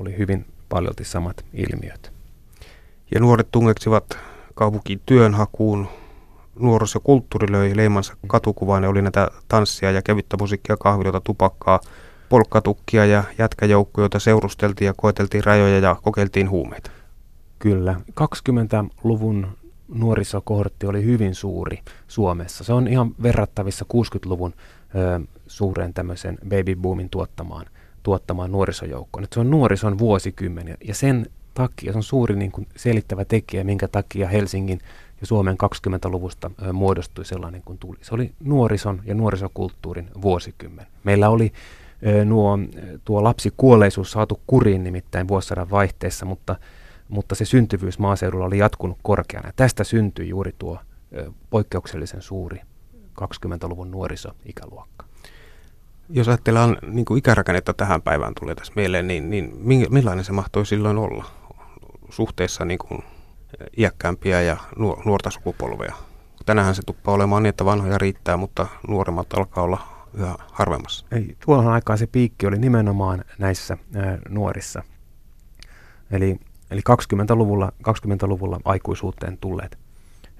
oli 0.00 0.18
hyvin 0.18 0.46
paljolti 0.68 1.04
samat 1.04 1.44
ilmiöt. 1.52 2.12
Ja 3.14 3.20
nuoret 3.20 3.48
tungeksivat 3.50 4.18
kaupunkiin 4.54 5.00
työnhakuun, 5.06 5.88
nuorisokulttuuri 6.58 7.52
löi 7.52 7.76
leimansa 7.76 8.16
katukuvaan 8.26 8.82
ja 8.82 8.88
oli 8.88 9.02
näitä 9.02 9.30
tanssia 9.48 9.90
ja 9.90 10.02
kevyttä 10.02 10.36
musiikkia, 10.36 10.76
kahviloita, 10.76 11.20
tupakkaa, 11.20 11.80
polkkatukkia 12.28 13.06
ja 13.06 13.24
jätkäjoukkoja, 13.38 14.02
joita 14.02 14.18
seurusteltiin 14.18 14.86
ja 14.86 14.94
koeteltiin 14.96 15.44
rajoja 15.44 15.78
ja 15.78 15.96
kokeiltiin 16.02 16.50
huumeita. 16.50 16.90
Kyllä. 17.58 18.00
20-luvun 18.20 19.46
nuorisokohortti 19.88 20.86
oli 20.86 21.04
hyvin 21.04 21.34
suuri 21.34 21.78
Suomessa. 22.08 22.64
Se 22.64 22.72
on 22.72 22.88
ihan 22.88 23.14
verrattavissa 23.22 23.84
60-luvun 23.94 24.54
ö, 24.94 25.20
suuren 25.46 25.94
tämmöisen 25.94 26.38
baby 26.48 26.76
boomin 26.76 27.10
tuottamaan, 27.10 27.66
tuottamaan 28.02 28.52
nuorisojoukkoon. 28.52 29.26
se 29.32 29.40
on 29.40 29.50
nuorison 29.50 29.98
vuosikymmeniä 29.98 30.76
ja 30.84 30.94
sen 30.94 31.26
takia 31.54 31.92
se 31.92 31.98
on 31.98 32.02
suuri 32.02 32.36
niin 32.36 32.52
kuin 32.52 32.66
selittävä 32.76 33.24
tekijä, 33.24 33.64
minkä 33.64 33.88
takia 33.88 34.28
Helsingin 34.28 34.80
ja 35.20 35.26
Suomen 35.26 35.56
20-luvusta 35.64 36.50
ö, 36.62 36.72
muodostui 36.72 37.24
sellainen 37.24 37.62
kuin 37.64 37.78
tuli. 37.78 37.98
Se 38.02 38.14
oli 38.14 38.32
nuorison 38.44 39.02
ja 39.04 39.14
nuorisokulttuurin 39.14 40.08
vuosikymmen. 40.22 40.86
Meillä 41.04 41.28
oli 41.28 41.52
nuo, 42.24 42.58
tuo 43.04 43.24
lapsikuolleisuus 43.24 44.12
saatu 44.12 44.40
kuriin 44.46 44.84
nimittäin 44.84 45.28
vuosisadan 45.28 45.70
vaihteessa, 45.70 46.26
mutta, 46.26 46.56
mutta 47.08 47.34
se 47.34 47.44
syntyvyys 47.44 47.98
maaseudulla 47.98 48.44
oli 48.44 48.58
jatkunut 48.58 48.98
korkeana. 49.02 49.52
Tästä 49.56 49.84
syntyi 49.84 50.28
juuri 50.28 50.54
tuo 50.58 50.78
poikkeuksellisen 51.50 52.22
suuri 52.22 52.60
20-luvun 53.22 53.90
nuorisoikäluokka. 53.90 55.06
Jos 56.08 56.28
ajatellaan 56.28 56.76
niin 56.86 57.04
kuin 57.04 57.18
ikärakennetta 57.18 57.74
tähän 57.74 58.02
päivään 58.02 58.32
tulee 58.40 58.54
tässä 58.54 58.72
mieleen, 58.76 59.06
niin, 59.06 59.30
niin 59.30 59.56
millainen 59.90 60.24
se 60.24 60.32
mahtoi 60.32 60.66
silloin 60.66 60.98
olla 60.98 61.24
suhteessa 62.10 62.64
niin 62.64 62.78
kuin 62.78 63.02
iäkkäämpiä 63.76 64.42
ja 64.42 64.56
nuorta 65.04 65.30
sukupolvea. 65.30 65.94
Tänään 66.46 66.74
se 66.74 66.82
tuppaa 66.82 67.14
olemaan 67.14 67.42
niin, 67.42 67.48
että 67.48 67.64
vanhoja 67.64 67.98
riittää, 67.98 68.36
mutta 68.36 68.66
nuoremmat 68.88 69.34
alkaa 69.34 69.64
olla 69.64 69.78
yhä 70.14 70.34
harvemmassa. 70.52 71.06
Ei, 71.12 71.36
tuohon 71.44 71.72
aikaan 71.72 71.98
se 71.98 72.06
piikki 72.06 72.46
oli 72.46 72.58
nimenomaan 72.58 73.24
näissä 73.38 73.78
ää, 73.94 74.18
nuorissa. 74.28 74.82
Eli, 76.10 76.36
eli 76.70 76.80
20-luvulla, 76.90 77.72
20-luvulla 77.88 78.60
aikuisuuteen 78.64 79.38
tulleet 79.38 79.78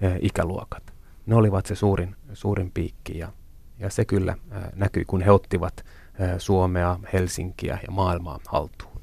ää, 0.03 0.17
ikäluokat. 0.21 0.96
Ne 1.27 1.35
olivat 1.35 1.67
se 1.67 1.75
suurin, 1.75 2.17
suurin 2.33 2.71
piikki 2.71 3.19
ja, 3.19 3.33
ja 3.79 3.91
se 3.91 4.05
kyllä 4.05 4.37
näkyi, 4.75 5.05
kun 5.05 5.23
he 5.23 5.31
ottivat 5.31 5.85
Suomea, 6.39 6.99
Helsinkiä 7.13 7.79
ja 7.87 7.91
maailmaa 7.91 8.41
haltuun. 8.49 8.97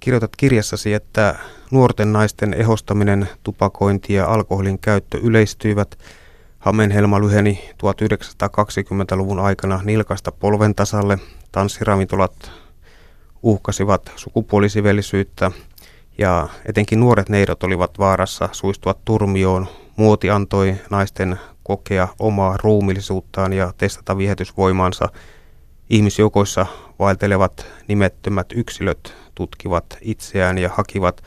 Kirjoitat 0.00 0.36
kirjassasi, 0.36 0.94
että 0.94 1.38
nuorten 1.70 2.12
naisten 2.12 2.54
ehostaminen, 2.54 3.28
tupakointi 3.42 4.14
ja 4.14 4.26
alkoholin 4.26 4.78
käyttö 4.78 5.18
yleistyivät. 5.22 5.98
Hamenhelma 6.58 7.20
lyheni 7.20 7.70
1920-luvun 7.72 9.40
aikana 9.40 9.80
nilkasta 9.84 10.32
polven 10.32 10.74
tasalle. 10.74 11.18
Tanssiravintolat 11.52 12.50
uhkasivat 13.42 14.12
sukupuolisivellisyyttä 14.16 15.50
ja 16.18 16.48
etenkin 16.66 17.00
nuoret 17.00 17.28
neidot 17.28 17.62
olivat 17.62 17.98
vaarassa 17.98 18.48
suistua 18.52 18.94
turmioon. 19.04 19.68
Muoti 19.96 20.30
antoi 20.30 20.76
naisten 20.90 21.36
kokea 21.62 22.08
omaa 22.18 22.56
ruumillisuuttaan 22.62 23.52
ja 23.52 23.72
testata 23.78 24.18
viehätysvoimaansa. 24.18 25.08
Ihmisjoukoissa 25.90 26.66
vaeltelevat 26.98 27.66
nimettömät 27.88 28.46
yksilöt 28.54 29.14
tutkivat 29.34 29.98
itseään 30.00 30.58
ja 30.58 30.70
hakivat 30.74 31.22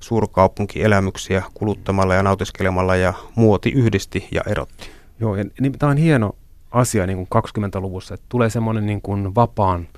suurkaupunkielämyksiä 0.00 1.42
kuluttamalla 1.54 2.14
ja 2.14 2.22
nautiskelemalla 2.22 2.96
ja 2.96 3.14
muoti 3.34 3.70
yhdisti 3.70 4.28
ja 4.32 4.42
erotti. 4.46 4.90
Joo, 5.20 5.36
ja 5.36 5.44
niin, 5.60 5.78
tämä 5.78 5.90
on 5.90 5.96
hieno 5.96 6.36
asia 6.70 7.06
niin 7.06 7.26
kuin 7.26 7.42
20-luvussa, 7.66 8.14
että 8.14 8.26
tulee 8.28 8.50
semmoinen 8.50 8.86
niin 8.86 9.02
kuin 9.02 9.34
vapaan 9.34 9.88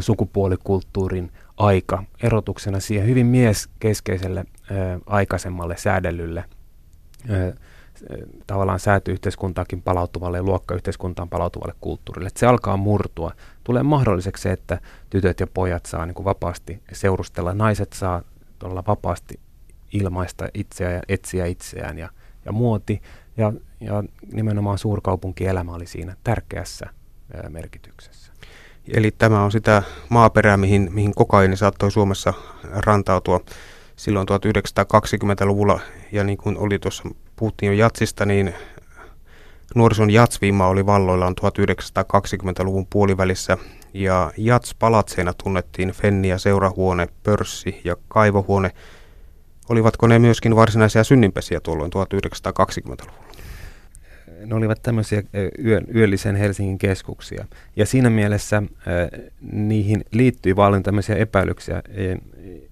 sukupuolikulttuurin 0.00 1.32
aika 1.56 2.04
erotuksena 2.22 2.80
siihen 2.80 3.06
hyvin 3.06 3.26
mieskeskeiselle 3.26 4.40
ö, 4.40 4.74
aikaisemmalle 5.06 5.76
säädellylle 5.76 6.44
tavallaan 8.46 8.80
säätyyhteiskuntaakin 8.80 9.82
palautuvalle 9.82 10.36
ja 10.36 10.42
luokkayhteiskuntaan 10.42 11.28
palautuvalle 11.28 11.74
kulttuurille. 11.80 12.26
Että 12.26 12.40
se 12.40 12.46
alkaa 12.46 12.76
murtua. 12.76 13.32
Tulee 13.64 13.82
mahdolliseksi 13.82 14.42
se, 14.42 14.52
että 14.52 14.80
tytöt 15.10 15.40
ja 15.40 15.46
pojat 15.46 15.86
saa 15.86 16.06
niin 16.06 16.14
kuin 16.14 16.24
vapaasti 16.24 16.82
seurustella, 16.92 17.54
naiset 17.54 17.92
saa 17.92 18.22
olla 18.62 18.84
vapaasti 18.86 19.40
ilmaista 19.92 20.48
itseään 20.54 20.94
ja 20.94 21.02
etsiä 21.08 21.46
itseään 21.46 21.98
ja, 21.98 22.08
ja 22.44 22.52
muoti 22.52 23.02
ja, 23.36 23.52
ja 23.80 24.04
nimenomaan 24.32 24.78
suurkaupunkielämä 24.78 25.74
oli 25.74 25.86
siinä 25.86 26.16
tärkeässä 26.24 26.86
merkityksessä. 27.48 28.32
Eli 28.88 29.10
tämä 29.18 29.44
on 29.44 29.52
sitä 29.52 29.82
maaperää, 30.08 30.56
mihin, 30.56 30.88
mihin 30.92 31.14
kokaini 31.14 31.56
saattoi 31.56 31.90
Suomessa 31.90 32.34
rantautua 32.64 33.40
silloin 33.96 34.26
1920-luvulla, 34.28 35.80
ja 36.12 36.24
niin 36.24 36.38
kuin 36.38 36.58
oli 36.58 36.78
tuossa, 36.78 37.02
puhuttiin 37.36 37.72
jo 37.72 37.84
jatsista, 37.84 38.26
niin 38.26 38.54
nuorison 39.74 40.10
jatsviima 40.10 40.66
oli 40.68 40.86
valloillaan 40.86 41.34
1920-luvun 41.40 42.86
puolivälissä, 42.86 43.58
ja 43.94 44.32
jats-palatseina 44.36 45.34
tunnettiin 45.44 45.92
Fenni 45.92 46.28
ja 46.28 46.38
seurahuone, 46.38 47.08
pörssi 47.22 47.80
ja 47.84 47.96
kaivohuone. 48.08 48.70
Olivatko 49.68 50.06
ne 50.06 50.18
myöskin 50.18 50.56
varsinaisia 50.56 51.04
synninpesiä 51.04 51.60
tuolloin 51.60 51.90
1920-luvulla? 51.92 53.25
Ne 54.44 54.54
olivat 54.54 54.82
tämmöisiä 54.82 55.22
yö, 55.64 55.80
yöllisen 55.94 56.36
Helsingin 56.36 56.78
keskuksia. 56.78 57.44
Ja 57.76 57.86
siinä 57.86 58.10
mielessä 58.10 58.62
niihin 59.52 60.04
liittyi 60.10 60.54
paljon 60.54 60.82
tämmöisiä 60.82 61.16
epäilyksiä, 61.16 61.82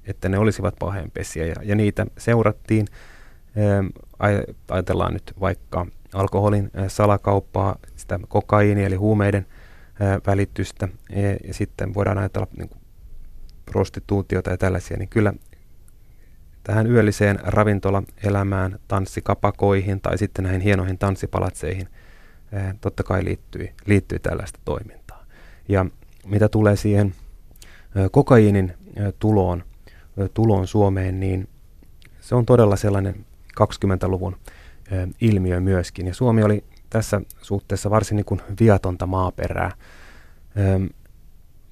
että 0.06 0.28
ne 0.28 0.38
olisivat 0.38 0.74
pahenpesiä 0.78 1.46
ja, 1.46 1.54
ja 1.62 1.74
niitä 1.74 2.06
seurattiin. 2.18 2.86
Ajatellaan 4.68 5.12
nyt 5.12 5.32
vaikka 5.40 5.86
alkoholin 6.12 6.70
salakauppaa, 6.88 7.78
sitä 7.96 8.20
kokaiini 8.28 8.84
eli 8.84 8.96
huumeiden 8.96 9.46
välitystä 10.26 10.88
ja 11.46 11.54
sitten 11.54 11.94
voidaan 11.94 12.18
ajatella 12.18 12.46
niin 12.56 12.70
prostituutiota 13.66 14.50
ja 14.50 14.56
tällaisia, 14.56 14.96
niin 14.96 15.08
kyllä 15.08 15.32
tähän 16.64 16.86
yölliseen 16.86 17.38
ravintolaelämään, 17.42 18.78
tanssikapakoihin 18.88 20.00
tai 20.00 20.18
sitten 20.18 20.42
näihin 20.42 20.60
hienoihin 20.60 20.98
tanssipalatseihin 20.98 21.88
totta 22.80 23.02
kai 23.02 23.24
liittyy, 23.24 23.68
liittyy 23.86 24.18
tällaista 24.18 24.58
toimintaa. 24.64 25.24
Ja 25.68 25.86
mitä 26.26 26.48
tulee 26.48 26.76
siihen 26.76 27.14
kokaiinin 28.10 28.74
tuloon, 29.18 29.64
tuloon 30.34 30.66
Suomeen, 30.66 31.20
niin 31.20 31.48
se 32.20 32.34
on 32.34 32.46
todella 32.46 32.76
sellainen 32.76 33.26
20-luvun 33.60 34.36
ilmiö 35.20 35.60
myöskin. 35.60 36.06
Ja 36.06 36.14
Suomi 36.14 36.42
oli 36.42 36.64
tässä 36.90 37.20
suhteessa 37.42 37.90
varsin 37.90 38.16
niin 38.16 38.24
kuin 38.24 38.40
viatonta 38.60 39.06
maaperää. 39.06 39.72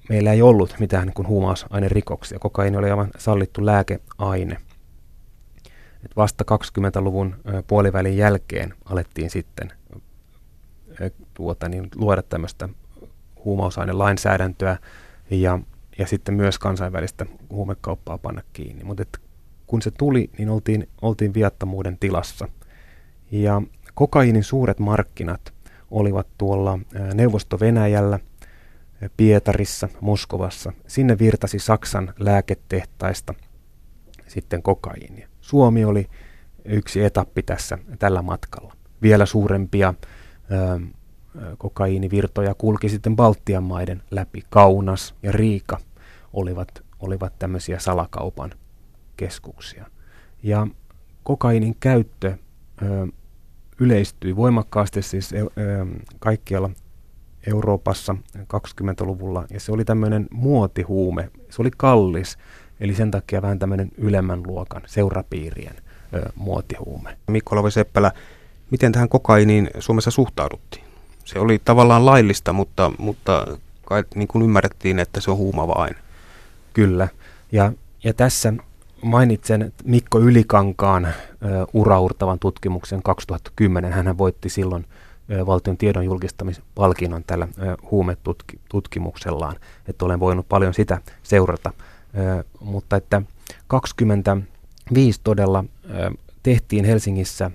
Meillä 0.09 0.33
ei 0.33 0.41
ollut 0.41 0.75
mitään 0.79 1.05
niin 1.07 1.13
kuin 1.13 1.27
huumausainerikoksia. 1.27 2.39
Kokaini 2.39 2.77
oli 2.77 2.89
aivan 2.89 3.09
sallittu 3.17 3.65
lääkeaine. 3.65 4.57
Et 6.05 6.15
vasta 6.15 6.43
20-luvun 6.51 7.35
puolivälin 7.67 8.17
jälkeen 8.17 8.73
alettiin 8.85 9.29
sitten 9.29 9.71
tuota, 11.33 11.69
niin, 11.69 11.89
luoda 11.95 12.21
tämmöistä 12.21 12.69
huumausainelainsäädäntöä 13.45 14.77
ja, 15.29 15.59
ja 15.97 16.07
sitten 16.07 16.35
myös 16.35 16.59
kansainvälistä 16.59 17.25
huumekauppaa 17.49 18.17
panna 18.17 18.41
kiinni. 18.53 18.83
Mutta 18.83 19.19
kun 19.67 19.81
se 19.81 19.91
tuli, 19.91 20.29
niin 20.37 20.49
oltiin, 20.49 20.89
oltiin 21.01 21.33
viattomuuden 21.33 21.97
tilassa. 21.99 22.47
Ja 23.31 23.61
kokainin 23.93 24.43
suuret 24.43 24.79
markkinat 24.79 25.53
olivat 25.91 26.27
tuolla 26.37 26.79
Neuvosto-Venäjällä, 27.13 28.19
Pietarissa, 29.17 29.89
Moskovassa. 30.01 30.73
Sinne 30.87 31.19
virtasi 31.19 31.59
Saksan 31.59 32.13
lääketehtaista 32.19 33.33
sitten 34.27 34.63
kokaiinia. 34.63 35.27
Suomi 35.53 35.85
oli 35.85 36.09
yksi 36.65 37.03
etappi 37.03 37.43
tässä 37.43 37.77
tällä 37.99 38.21
matkalla. 38.21 38.73
Vielä 39.01 39.25
suurempia 39.25 39.93
ö, 40.51 40.79
kokaiinivirtoja 41.57 42.53
kulki 42.53 42.89
sitten 42.89 43.15
Baltian 43.15 43.63
maiden 43.63 44.03
läpi. 44.11 44.43
Kaunas 44.49 45.15
ja 45.23 45.31
Riika 45.31 45.77
olivat, 46.33 46.83
olivat 46.99 47.39
tämmöisiä 47.39 47.79
salakaupan 47.79 48.51
keskuksia. 49.17 49.85
Ja 50.43 50.67
kokainin 51.23 51.75
käyttö 51.79 52.37
ö, 52.81 53.07
yleistyi 53.79 54.35
voimakkaasti 54.35 55.01
siis 55.01 55.33
ö, 55.33 55.47
kaikkialla 56.19 56.69
Euroopassa 57.47 58.15
20-luvulla, 58.37 59.45
ja 59.49 59.59
se 59.59 59.71
oli 59.71 59.85
tämmöinen 59.85 60.27
muotihuume. 60.31 61.31
Se 61.49 61.61
oli 61.61 61.71
kallis, 61.77 62.37
eli 62.83 62.95
sen 62.95 63.11
takia 63.11 63.41
vähän 63.41 63.59
tämmöinen 63.59 63.91
ylemmän 63.97 64.43
luokan 64.47 64.81
seurapiirien 64.85 65.75
ö, 66.13 66.29
muotihuume. 66.35 67.17
Mikko 67.27 67.55
Lavi 67.55 67.71
Seppälä, 67.71 68.11
miten 68.71 68.91
tähän 68.91 69.09
kokainiin 69.09 69.69
Suomessa 69.79 70.11
suhtauduttiin? 70.11 70.83
Se 71.25 71.39
oli 71.39 71.61
tavallaan 71.65 72.05
laillista, 72.05 72.53
mutta, 72.53 72.91
mutta 72.97 73.57
kai 73.85 74.03
niin 74.15 74.27
kuin 74.27 74.41
ymmärrettiin, 74.41 74.99
että 74.99 75.21
se 75.21 75.31
on 75.31 75.37
huumava 75.37 75.73
aine. 75.73 75.95
Kyllä, 76.73 77.07
ja, 77.51 77.73
ja 78.03 78.13
tässä 78.13 78.53
mainitsen 79.01 79.73
Mikko 79.83 80.19
Ylikankaan 80.19 81.05
ö, 81.05 81.13
uraurtavan 81.73 82.39
tutkimuksen 82.39 83.03
2010. 83.03 83.93
Hän 83.93 84.17
voitti 84.17 84.49
silloin 84.49 84.85
ö, 85.31 85.45
valtion 85.45 85.77
tiedon 85.77 86.05
julkistamispalkinnon 86.05 87.23
tällä 87.27 87.47
ö, 87.61 87.77
huumetutkimuksellaan, 87.91 89.55
että 89.87 90.05
olen 90.05 90.19
voinut 90.19 90.49
paljon 90.49 90.73
sitä 90.73 91.01
seurata. 91.23 91.73
Mutta 92.59 92.95
että 92.95 93.21
25 93.67 95.21
todella 95.23 95.65
tehtiin 96.43 96.85
Helsingissä 96.85 97.51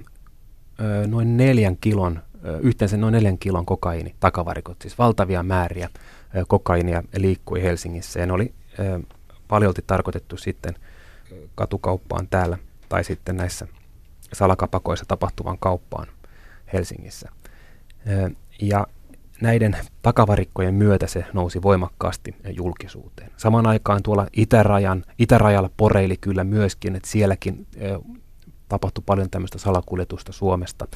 noin 1.07 1.37
neljän 1.37 1.77
kilon, 1.77 2.23
yhteensä 2.61 2.97
noin 2.97 3.13
neljän 3.13 3.39
kilon 3.39 3.67
kokaini 3.67 4.15
takavarikot, 4.21 4.77
siis 4.83 4.99
valtavia 4.99 5.43
määriä 5.43 5.91
kokainia 6.49 7.03
liikkui 7.17 7.63
Helsingissä 7.63 8.21
ja 8.21 8.27
ne 8.27 8.33
oli 8.33 8.55
paljolti 9.49 9.83
tarkoitettu 9.87 10.37
sitten– 10.37 10.75
katukauppaan 11.55 12.29
täällä 12.29 12.59
tai 12.89 13.05
sitten 13.05 13.37
näissä 13.37 13.67
salakapakoissa 14.33 15.05
tapahtuvan 15.09 15.59
kauppaan 15.59 16.07
Helsingissä. 16.73 17.29
Ja 18.63 18.87
näiden 19.41 19.77
takavarikkojen 20.03 20.75
myötä 20.75 21.07
se 21.07 21.25
nousi 21.33 21.63
voimakkaasti 21.63 22.35
julkisuuteen. 22.57 23.31
Samaan 23.37 23.67
aikaan 23.67 24.03
tuolla 24.03 24.27
itärajan, 24.33 25.05
itärajalla 25.19 25.71
poreili 25.77 26.17
kyllä 26.17 26.45
myöskin, 26.45 26.97
että 26.97 27.09
sielläkin 27.09 27.67
tapahtui 28.69 29.03
paljon 29.07 29.31
tämmöistä 29.31 29.59
salakuljetusta 29.59 30.33
Suomesta 30.33 30.87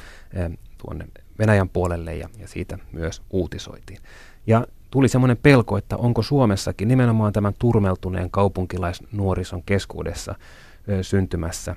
tuonne 0.77 1.07
Venäjän 1.39 1.69
puolelle 1.69 2.15
ja, 2.15 2.29
ja 2.39 2.47
siitä 2.47 2.77
myös 2.91 3.21
uutisoitiin. 3.29 3.99
Ja 4.47 4.67
tuli 4.91 5.07
semmoinen 5.07 5.37
pelko, 5.37 5.77
että 5.77 5.97
onko 5.97 6.21
Suomessakin 6.21 6.87
nimenomaan 6.87 7.33
tämän 7.33 7.53
turmeltuneen 7.59 8.31
kaupunkilaisnuorison 8.31 9.63
keskuudessa 9.63 10.35
syntymässä 11.01 11.75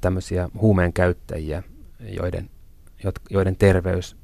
tämmöisiä 0.00 0.48
huumeen 0.60 0.92
käyttäjiä, 0.92 1.62
joiden, 2.00 2.50
joiden 3.30 3.56
terveys 3.56 4.16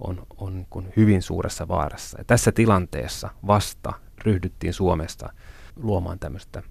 on, 0.00 0.26
on 0.38 0.66
kun 0.70 0.88
hyvin 0.96 1.22
suuressa 1.22 1.68
vaarassa. 1.68 2.18
Ja 2.18 2.24
tässä 2.24 2.52
tilanteessa 2.52 3.30
vasta 3.46 3.92
ryhdyttiin 4.24 4.72
Suomesta 4.74 5.32
luomaan 5.76 6.18
tämmöistä 6.18 6.62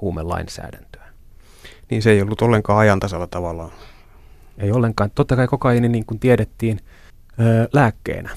huumelainsäädäntöä. 0.00 1.06
Niin 1.90 2.02
se 2.02 2.10
ei 2.10 2.22
ollut 2.22 2.42
ollenkaan 2.42 2.78
ajantasalla 2.78 3.26
tavallaan. 3.26 3.70
Ei 4.58 4.72
ollenkaan. 4.72 5.10
Totta 5.14 5.36
kai 5.36 5.46
kokaini, 5.46 5.88
niin 5.88 6.06
kuin 6.06 6.20
tiedettiin, 6.20 6.80
lääkkeenä 7.72 8.30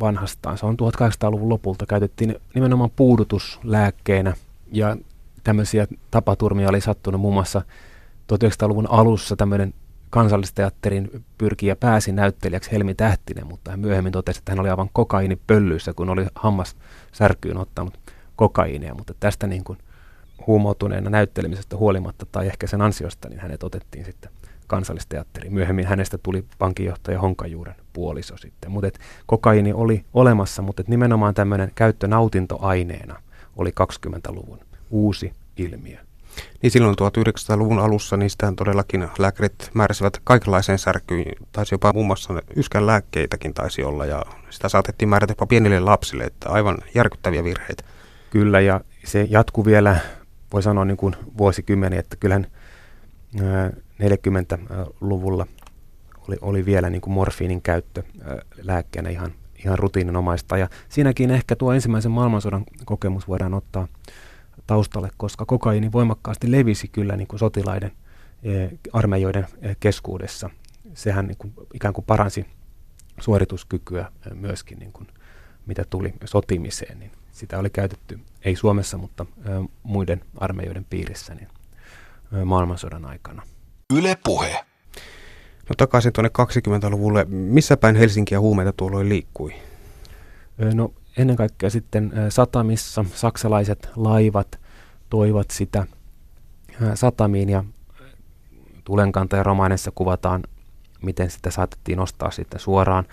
vanhastaan. 0.00 0.58
Se 0.58 0.66
on 0.66 0.76
1800-luvun 0.76 1.48
lopulta. 1.48 1.86
Käytettiin 1.86 2.36
nimenomaan 2.54 2.90
puudutuslääkkeenä 2.96 4.36
ja 4.72 4.96
tämmöisiä 5.44 5.86
tapaturmia 6.10 6.68
oli 6.68 6.80
sattunut 6.80 7.20
muun 7.20 7.34
muassa 7.34 7.62
1900-luvun 8.32 8.90
alussa 8.90 9.36
tämmöinen 9.36 9.74
kansallisteatterin 10.10 11.24
pyrkiä 11.38 11.76
pääsi 11.76 12.12
näyttelijäksi 12.12 12.72
Helmi 12.72 12.94
Tähtinen, 12.94 13.46
mutta 13.46 13.70
hän 13.70 13.80
myöhemmin 13.80 14.12
totesi, 14.12 14.38
että 14.38 14.52
hän 14.52 14.60
oli 14.60 14.70
aivan 14.70 14.90
kokainipöllyissä, 14.92 15.92
kun 15.92 16.10
oli 16.10 16.26
hammas 16.34 16.76
särkyyn 17.12 17.56
ottanut 17.56 17.98
kokaiinia, 18.36 18.94
mutta 18.94 19.14
tästä 19.20 19.46
niin 19.46 19.64
kuin 19.64 19.78
huumoutuneena 20.46 21.10
näyttelemisestä 21.10 21.76
huolimatta 21.76 22.26
tai 22.32 22.46
ehkä 22.46 22.66
sen 22.66 22.82
ansiosta, 22.82 23.28
niin 23.28 23.40
hänet 23.40 23.62
otettiin 23.62 24.04
sitten 24.04 24.30
kansallisteatteri. 24.66 25.50
Myöhemmin 25.50 25.86
hänestä 25.86 26.18
tuli 26.18 26.44
pankinjohtaja 26.58 27.20
Honkajuuren 27.20 27.74
puoliso 27.92 28.36
sitten. 28.36 28.70
Mutta 28.70 28.98
kokaini 29.26 29.72
oli 29.72 30.04
olemassa, 30.14 30.62
mutta 30.62 30.82
nimenomaan 30.86 31.34
tämmöinen 31.34 31.72
käyttö 31.74 32.08
nautintoaineena 32.08 33.22
oli 33.56 33.70
20-luvun 33.70 34.58
uusi 34.90 35.32
ilmiö. 35.56 36.07
Niin 36.62 36.70
silloin 36.70 36.96
1900-luvun 37.00 37.78
alussa 37.78 38.16
sitähän 38.26 38.56
todellakin 38.56 39.08
lääkärit 39.18 39.70
määräsivät 39.74 40.20
kaikenlaiseen 40.24 40.78
särkyyn. 40.78 41.24
Taisi 41.52 41.74
jopa 41.74 41.92
muun 41.92 42.06
muassa 42.06 42.42
yskän 42.56 42.86
lääkkeitäkin 42.86 43.54
taisi 43.54 43.84
olla 43.84 44.06
ja 44.06 44.22
sitä 44.50 44.68
saatettiin 44.68 45.08
määrätä 45.08 45.30
jopa 45.30 45.46
pienille 45.46 45.80
lapsille, 45.80 46.24
että 46.24 46.50
aivan 46.50 46.78
järkyttäviä 46.94 47.44
virheitä. 47.44 47.84
Kyllä 48.30 48.60
ja 48.60 48.80
se 49.04 49.26
jatkuu 49.30 49.64
vielä, 49.64 49.96
voi 50.52 50.62
sanoa 50.62 50.84
niin 50.84 50.96
kuin 50.96 51.16
vuosikymmeniä, 51.38 52.00
että 52.00 52.16
kyllähän 52.16 52.46
40-luvulla 54.02 55.46
oli, 56.28 56.36
oli 56.40 56.66
vielä 56.66 56.90
niin 56.90 57.00
kuin 57.00 57.14
morfiinin 57.14 57.62
käyttö 57.62 58.02
lääkkeenä 58.62 59.10
ihan, 59.10 59.32
ihan 59.64 59.78
rutiininomaista. 59.78 60.58
Ja 60.58 60.68
siinäkin 60.88 61.30
ehkä 61.30 61.56
tuo 61.56 61.72
ensimmäisen 61.72 62.10
maailmansodan 62.10 62.64
kokemus 62.84 63.28
voidaan 63.28 63.54
ottaa 63.54 63.88
taustalle, 64.68 65.08
koska 65.16 65.44
kokaini 65.44 65.92
voimakkaasti 65.92 66.50
levisi 66.50 66.88
kyllä 66.88 67.16
niin 67.16 67.28
kuin 67.28 67.38
sotilaiden 67.38 67.92
armeijoiden 68.92 69.46
keskuudessa. 69.80 70.50
Sehän 70.94 71.26
niin 71.26 71.38
kuin, 71.38 71.54
ikään 71.74 71.94
kuin 71.94 72.04
paransi 72.04 72.46
suorituskykyä 73.20 74.12
myöskin, 74.34 74.78
niin 74.78 74.92
kuin, 74.92 75.08
mitä 75.66 75.84
tuli 75.90 76.14
sotimiseen. 76.24 76.98
Niin 76.98 77.12
sitä 77.32 77.58
oli 77.58 77.70
käytetty, 77.70 78.20
ei 78.44 78.56
Suomessa, 78.56 78.98
mutta 78.98 79.26
muiden 79.82 80.20
armeijoiden 80.36 80.86
piirissä 80.90 81.34
niin, 81.34 81.48
maailmansodan 82.44 83.04
aikana. 83.04 83.42
Yle 83.94 84.18
Puhe. 84.24 84.64
No 85.68 85.74
takaisin 85.76 86.12
tuonne 86.12 86.30
20-luvulle. 86.38 87.24
Missä 87.24 87.76
päin 87.76 87.96
Helsinkiä 87.96 88.40
huumeita 88.40 88.72
tuolloin 88.72 89.08
liikkui? 89.08 89.54
No 90.74 90.92
ennen 91.18 91.36
kaikkea 91.36 91.70
sitten 91.70 92.12
satamissa 92.28 93.04
saksalaiset 93.14 93.90
laivat 93.96 94.58
toivat 95.10 95.50
sitä 95.50 95.86
satamiin 96.94 97.48
ja 97.48 97.64
tulenkantaja 98.84 99.42
romaanissa 99.42 99.90
kuvataan, 99.94 100.42
miten 101.02 101.30
sitä 101.30 101.50
saatettiin 101.50 102.00
ostaa 102.00 102.30
sitten 102.30 102.60
suoraan 102.60 103.04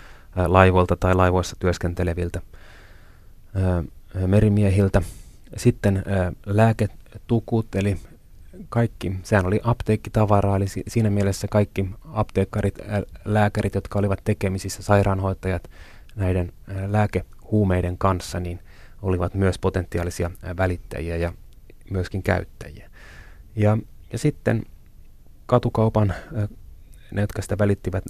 laivoilta 0.46 0.96
tai 0.96 1.14
laivoissa 1.14 1.56
työskenteleviltä 1.58 2.42
merimiehiltä. 4.26 5.02
Sitten 5.56 6.04
lääketukut, 6.46 7.74
eli 7.74 7.96
kaikki, 8.68 9.16
sehän 9.22 9.46
oli 9.46 9.60
apteekkitavaraa, 9.64 10.56
eli 10.56 10.66
siinä 10.88 11.10
mielessä 11.10 11.48
kaikki 11.50 11.90
apteekkarit, 12.12 12.78
lääkärit, 13.24 13.74
jotka 13.74 13.98
olivat 13.98 14.20
tekemisissä, 14.24 14.82
sairaanhoitajat 14.82 15.70
näiden 16.16 16.52
lääkehuumeiden 17.46 17.98
kanssa, 17.98 18.40
niin 18.40 18.58
olivat 19.02 19.34
myös 19.34 19.58
potentiaalisia 19.58 20.30
välittäjiä 20.56 21.16
ja 21.16 21.32
myöskin 21.90 22.22
käyttäjiä. 22.22 22.90
Ja, 23.56 23.78
ja 24.12 24.18
sitten 24.18 24.62
katukaupan, 25.46 26.14
ne 27.10 27.20
jotka 27.20 27.42
sitä 27.42 27.58
välittivät 27.58 28.04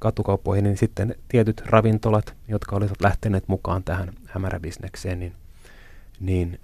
katukauppoihin, 0.00 0.64
niin 0.64 0.76
sitten 0.76 1.14
tietyt 1.28 1.62
ravintolat, 1.66 2.34
jotka 2.48 2.76
olivat 2.76 3.00
lähteneet 3.02 3.48
mukaan 3.48 3.84
tähän 3.84 4.12
hämäräbisnekseen, 4.26 5.20
niin, 5.20 5.32
niin 6.20 6.58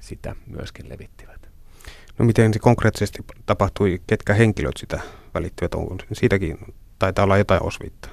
sitä 0.00 0.36
myöskin 0.46 0.88
levittivät. 0.88 1.48
No 2.18 2.24
miten 2.24 2.52
se 2.52 2.58
konkreettisesti 2.58 3.24
tapahtui, 3.46 4.00
ketkä 4.06 4.34
henkilöt 4.34 4.76
sitä 4.76 5.00
välittivät, 5.34 5.74
on 5.74 5.98
siitäkin 6.12 6.58
taitaa 6.98 7.24
olla 7.24 7.38
jotain 7.38 7.62
osviittaa? 7.62 8.10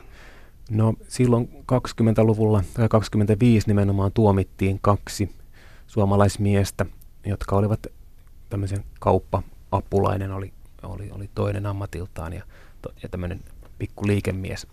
No 0.70 0.94
silloin 1.08 1.50
20-luvulla 1.72 2.64
tai 2.74 2.90
25 2.90 3.68
nimenomaan 3.68 4.12
tuomittiin 4.14 4.80
kaksi 4.82 5.36
suomalaismiestä, 5.88 6.86
jotka 7.26 7.56
olivat 7.56 7.88
tämmöisen 8.50 8.84
kauppa-apulainen 9.00 10.32
oli, 10.32 10.54
oli, 10.84 11.12
oli 11.12 11.30
toinen 11.36 11.66
ammatiltaan 11.66 12.34
ja, 12.34 12.44
ja 13.04 13.10
tämmöinen 13.10 13.40
pikku 13.78 14.08
liikemies. 14.08 14.68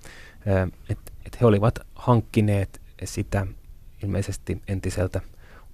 Että 0.91 1.13
et 1.27 1.41
he 1.41 1.47
olivat 1.47 1.79
hankkineet 1.95 2.81
sitä 3.05 3.47
ilmeisesti 4.03 4.63
entiseltä 4.69 5.21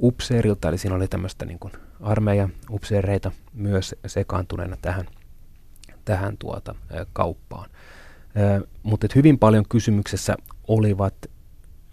upseerilta, 0.01 0.69
eli 0.69 0.79
siinä 0.79 0.97
oli 0.97 1.09
tämmöistä 1.09 1.45
niin 1.45 1.59
armeija 2.01 2.49
upseereita 2.71 3.33
myös 3.53 3.95
sekaantuneena 4.07 4.77
tähän, 4.83 5.07
tähän 6.05 6.39
tuota, 6.39 6.75
kauppaan. 7.13 7.71
Mutta 8.83 9.07
hyvin 9.15 9.39
paljon 9.39 9.65
kysymyksessä 9.69 10.37
olivat 10.69 11.15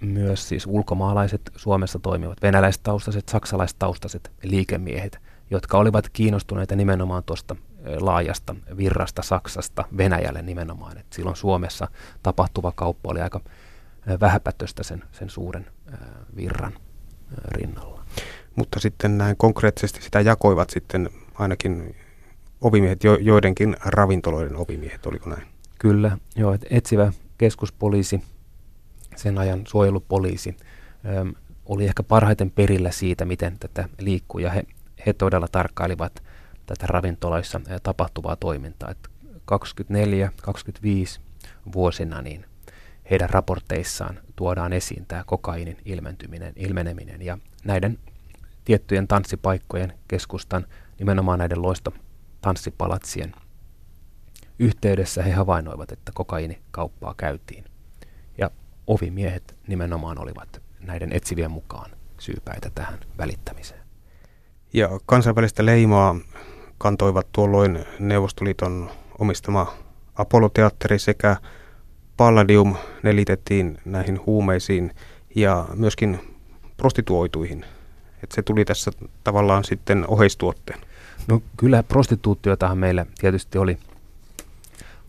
myös 0.01 0.49
siis 0.49 0.67
ulkomaalaiset 0.67 1.41
Suomessa 1.55 1.99
toimivat 1.99 2.41
venäläistaustaiset, 2.41 3.29
saksalaistaustaiset 3.29 4.31
liikemiehet, 4.43 5.19
jotka 5.51 5.77
olivat 5.77 6.09
kiinnostuneita 6.09 6.75
nimenomaan 6.75 7.23
tuosta 7.23 7.55
laajasta 7.99 8.55
virrasta 8.77 9.21
Saksasta 9.21 9.85
Venäjälle 9.97 10.41
nimenomaan. 10.41 10.97
Et 10.97 11.05
silloin 11.13 11.35
Suomessa 11.35 11.87
tapahtuva 12.23 12.71
kauppa 12.75 13.09
oli 13.09 13.21
aika 13.21 13.41
vähäpätöstä 14.21 14.83
sen, 14.83 15.03
sen 15.11 15.29
suuren 15.29 15.67
virran 16.35 16.73
rinnalla. 17.47 18.03
Mutta 18.55 18.79
sitten 18.79 19.17
näin 19.17 19.37
konkreettisesti 19.37 20.01
sitä 20.01 20.21
jakoivat 20.21 20.69
sitten 20.69 21.09
ainakin 21.33 21.95
ovimiehet, 22.61 23.03
jo, 23.03 23.15
joidenkin 23.15 23.75
ravintoloiden 23.85 24.55
ovimiehet, 24.55 25.05
oliko 25.05 25.29
näin? 25.29 25.47
Kyllä, 25.81 26.17
joo, 26.35 26.53
että 26.53 26.67
etsivä 26.69 27.13
keskuspoliisi, 27.37 28.21
sen 29.15 29.37
ajan 29.37 29.61
suojelupoliisi, 29.67 30.57
äm, 31.19 31.33
oli 31.65 31.85
ehkä 31.85 32.03
parhaiten 32.03 32.51
perillä 32.51 32.91
siitä, 32.91 33.25
miten 33.25 33.59
tätä 33.59 33.89
liikkuu, 33.99 34.39
ja 34.39 34.51
he, 34.51 34.63
he 35.05 35.13
todella 35.13 35.47
tarkkailivat 35.47 36.23
tätä 36.65 36.87
ravintoloissa 36.87 37.61
tapahtuvaa 37.83 38.35
toimintaa. 38.35 38.93
24-25 39.51 41.21
vuosina 41.73 42.21
niin 42.21 42.45
heidän 43.09 43.29
raporteissaan 43.29 44.19
tuodaan 44.35 44.73
esiin 44.73 45.05
tämä 45.05 45.23
kokainin 45.25 45.77
ilmentyminen, 45.85 46.53
ilmeneminen 46.55 47.21
ja 47.21 47.37
näiden 47.63 47.99
tiettyjen 48.65 49.07
tanssipaikkojen 49.07 49.93
keskustan, 50.07 50.65
nimenomaan 50.99 51.39
näiden 51.39 51.61
loisto 51.61 51.93
tanssipalatsien 52.41 53.33
yhteydessä 54.61 55.23
he 55.23 55.31
havainnoivat, 55.31 55.91
että 55.91 56.11
kokaiinikauppaa 56.15 57.13
käytiin. 57.17 57.65
Ja 58.37 58.51
ovimiehet 58.87 59.55
nimenomaan 59.67 60.19
olivat 60.19 60.61
näiden 60.79 61.13
etsivien 61.13 61.51
mukaan 61.51 61.91
syypäitä 62.19 62.71
tähän 62.75 62.99
välittämiseen. 63.17 63.81
Ja 64.73 64.89
kansainvälistä 65.05 65.65
leimaa 65.65 66.15
kantoivat 66.77 67.27
tuolloin 67.31 67.85
Neuvostoliiton 67.99 68.89
omistama 69.19 69.73
Apollo-teatteri 70.15 70.99
sekä 70.99 71.37
Palladium. 72.17 72.75
Ne 73.03 73.15
liitettiin 73.15 73.77
näihin 73.85 74.19
huumeisiin 74.25 74.91
ja 75.35 75.65
myöskin 75.75 76.37
prostituoituihin. 76.77 77.65
Et 78.23 78.31
se 78.31 78.41
tuli 78.41 78.65
tässä 78.65 78.91
tavallaan 79.23 79.63
sitten 79.63 80.05
oheistuotteen. 80.07 80.79
No 81.27 81.41
kyllä 81.57 81.83
prostituutiotahan 81.83 82.77
meillä 82.77 83.05
tietysti 83.19 83.57
oli 83.57 83.77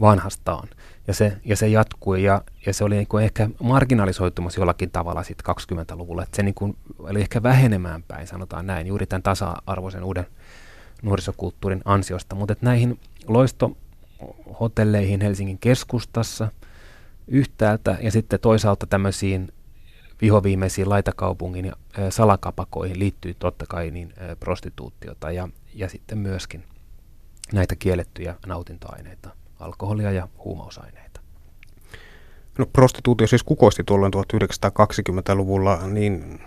vanhastaan. 0.00 0.68
Ja 1.06 1.14
se, 1.14 1.36
ja 1.44 1.56
se 1.56 1.68
jatkui 1.68 2.22
ja, 2.22 2.42
ja 2.66 2.74
se 2.74 2.84
oli 2.84 2.94
niin 2.94 3.06
kuin 3.06 3.24
ehkä 3.24 3.48
marginalisoitumassa 3.62 4.60
jollakin 4.60 4.90
tavalla 4.90 5.22
sitten 5.22 5.54
20-luvulla. 5.54 6.22
Että 6.22 6.36
se 6.36 6.42
niin 6.42 6.54
kuin 6.54 6.76
oli 6.98 7.20
ehkä 7.20 7.42
vähenemään 7.42 8.02
päin, 8.02 8.26
sanotaan 8.26 8.66
näin, 8.66 8.86
juuri 8.86 9.06
tämän 9.06 9.22
tasa-arvoisen 9.22 10.04
uuden 10.04 10.26
nuorisokulttuurin 11.02 11.82
ansiosta. 11.84 12.36
Mutta 12.36 12.56
näihin 12.60 13.00
loistohotelleihin 13.26 15.20
Helsingin 15.20 15.58
keskustassa 15.58 16.48
yhtäältä 17.28 17.98
ja 18.00 18.10
sitten 18.10 18.40
toisaalta 18.40 18.86
tämmöisiin 18.86 19.52
vihoviimeisiin 20.22 20.88
laitakaupungin 20.88 21.64
ja 21.64 21.76
salakapakoihin 22.10 22.98
liittyy 22.98 23.34
totta 23.34 23.66
kai 23.68 23.90
niin 23.90 24.14
prostituutiota 24.40 25.30
ja, 25.30 25.48
ja 25.74 25.88
sitten 25.88 26.18
myöskin 26.18 26.64
näitä 27.52 27.76
kiellettyjä 27.76 28.34
nautintoaineita, 28.46 29.30
alkoholia 29.62 30.10
ja 30.10 30.28
huumausaineita. 30.44 31.20
No 32.58 32.66
prostituutio 32.72 33.26
siis 33.26 33.42
kukoisti 33.42 33.84
tuolloin 33.84 34.12
1920-luvulla, 34.14 35.86
niin 35.86 36.40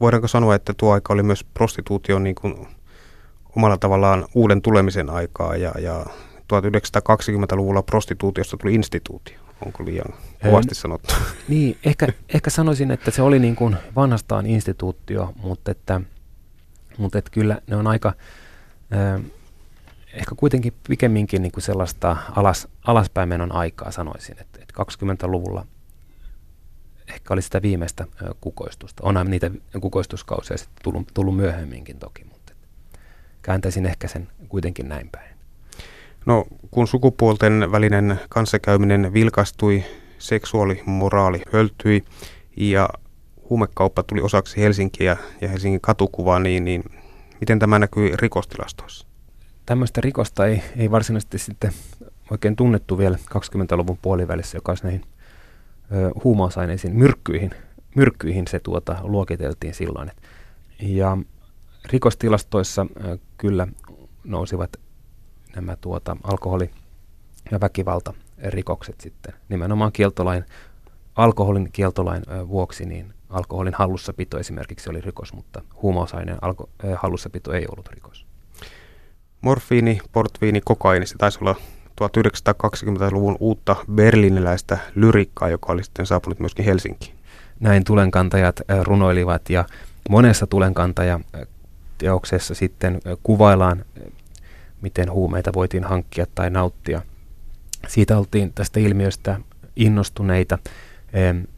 voidaanko 0.00 0.28
sanoa, 0.28 0.54
että 0.54 0.74
tuo 0.76 0.92
aika 0.92 1.12
oli 1.12 1.22
myös 1.22 1.44
prostituution 1.44 2.24
niin 2.24 2.34
kuin 2.34 2.66
omalla 3.56 3.76
tavallaan 3.76 4.26
uuden 4.34 4.62
tulemisen 4.62 5.10
aikaa 5.10 5.56
ja, 5.56 5.72
ja 5.78 6.06
1920-luvulla 6.52 7.82
prostituutiosta 7.82 8.56
tuli 8.56 8.74
instituutio. 8.74 9.38
Onko 9.66 9.84
liian 9.84 10.14
kovasti 10.42 10.74
sanottu? 10.74 11.14
Niin, 11.48 11.78
ehkä, 11.84 12.08
ehkä 12.34 12.50
sanoisin, 12.50 12.90
että 12.90 13.10
se 13.10 13.22
oli 13.22 13.38
niin 13.38 13.56
kuin 13.56 13.76
vanhastaan 13.96 14.46
instituutio, 14.46 15.32
mutta 15.42 15.70
että, 15.70 16.00
mutta 16.98 17.18
että 17.18 17.30
kyllä 17.30 17.60
ne 17.66 17.76
on 17.76 17.86
aika, 17.86 18.12
ehkä 20.12 20.34
kuitenkin 20.36 20.72
pikemminkin 20.88 21.42
niin 21.42 21.52
kuin 21.52 21.62
sellaista 21.62 22.16
alas, 22.36 22.68
alaspäin 22.86 23.28
menon 23.28 23.52
aikaa 23.52 23.90
sanoisin, 23.90 24.36
että, 24.40 24.58
että 24.62 24.74
20-luvulla 24.82 25.66
ehkä 27.14 27.34
oli 27.34 27.42
sitä 27.42 27.62
viimeistä 27.62 28.06
kukoistusta. 28.40 29.02
Onhan 29.06 29.30
niitä 29.30 29.50
kukoistuskausia 29.80 30.56
sitten 30.56 30.82
tullut, 30.82 31.08
tullut 31.14 31.36
myöhemminkin 31.36 31.98
toki, 31.98 32.24
mutta 32.24 32.52
kääntäisin 33.42 33.86
ehkä 33.86 34.08
sen 34.08 34.28
kuitenkin 34.48 34.88
näin 34.88 35.08
päin. 35.08 35.30
No, 36.26 36.46
kun 36.70 36.88
sukupuolten 36.88 37.72
välinen 37.72 38.20
kanssakäyminen 38.28 39.12
vilkastui, 39.12 39.84
seksuaalimoraali 40.18 41.42
höltyi 41.52 42.04
ja 42.56 42.88
huumekauppa 43.50 44.02
tuli 44.02 44.20
osaksi 44.20 44.60
Helsinkiä 44.60 45.16
ja 45.40 45.48
Helsingin 45.48 45.80
katukuvaa, 45.80 46.38
niin, 46.38 46.64
niin 46.64 46.84
miten 47.40 47.58
tämä 47.58 47.78
näkyy 47.78 48.16
rikostilastoissa? 48.16 49.09
Tämmöistä 49.70 50.00
rikosta 50.00 50.46
ei, 50.46 50.62
ei 50.76 50.90
varsinaisesti 50.90 51.38
sitten 51.38 51.72
oikein 52.30 52.56
tunnettu 52.56 52.98
vielä 52.98 53.18
20-luvun 53.34 53.98
puolivälissä, 54.02 54.56
joka 54.56 54.72
olisi 54.72 54.84
näihin 54.84 55.02
ö, 55.92 56.10
huumausaineisiin, 56.24 56.96
myrkkyihin, 56.96 57.50
myrkkyihin 57.94 58.46
se 58.48 58.60
tuota, 58.60 58.96
luokiteltiin 59.02 59.74
silloin. 59.74 60.12
Ja 60.80 61.18
rikostilastoissa 61.84 62.86
ö, 63.04 63.18
kyllä 63.38 63.66
nousivat 64.24 64.76
nämä 65.56 65.76
tuota, 65.76 66.16
alkoholi- 66.22 66.70
ja 67.50 67.60
väkivaltarikokset 67.60 69.00
sitten. 69.00 69.34
Nimenomaan 69.48 69.92
kieltolain, 69.92 70.44
alkoholin 71.16 71.72
kieltolain 71.72 72.22
ö, 72.30 72.48
vuoksi 72.48 72.86
niin 72.86 73.14
alkoholin 73.28 73.74
hallussapito 73.74 74.38
esimerkiksi 74.38 74.90
oli 74.90 75.00
rikos, 75.00 75.32
mutta 75.32 75.62
huumausaineen 75.82 76.38
alko- 76.42 76.70
hallussapito 76.96 77.52
ei 77.52 77.66
ollut 77.70 77.88
rikos. 77.88 78.29
Morfiini, 79.40 80.00
portviini, 80.12 80.60
kokaini, 80.64 81.06
se 81.06 81.18
taisi 81.18 81.38
olla 81.40 81.56
1920-luvun 82.00 83.36
uutta 83.40 83.76
berliiniläistä 83.92 84.78
lyrikkaa, 84.94 85.48
joka 85.48 85.72
oli 85.72 85.84
sitten 85.84 86.06
saapunut 86.06 86.40
myöskin 86.40 86.64
Helsinkiin. 86.64 87.14
Näin 87.60 87.84
tulenkantajat 87.84 88.60
runoilivat 88.82 89.50
ja 89.50 89.64
monessa 90.10 90.46
tulenkantaja 90.46 91.20
teoksessa 91.98 92.54
sitten 92.54 93.00
kuvaillaan 93.22 93.84
miten 94.80 95.12
huumeita 95.12 95.52
voitiin 95.52 95.84
hankkia 95.84 96.26
tai 96.34 96.50
nauttia. 96.50 97.02
Siitä 97.88 98.18
oltiin 98.18 98.52
tästä 98.54 98.80
ilmiöstä 98.80 99.40
innostuneita. 99.76 100.58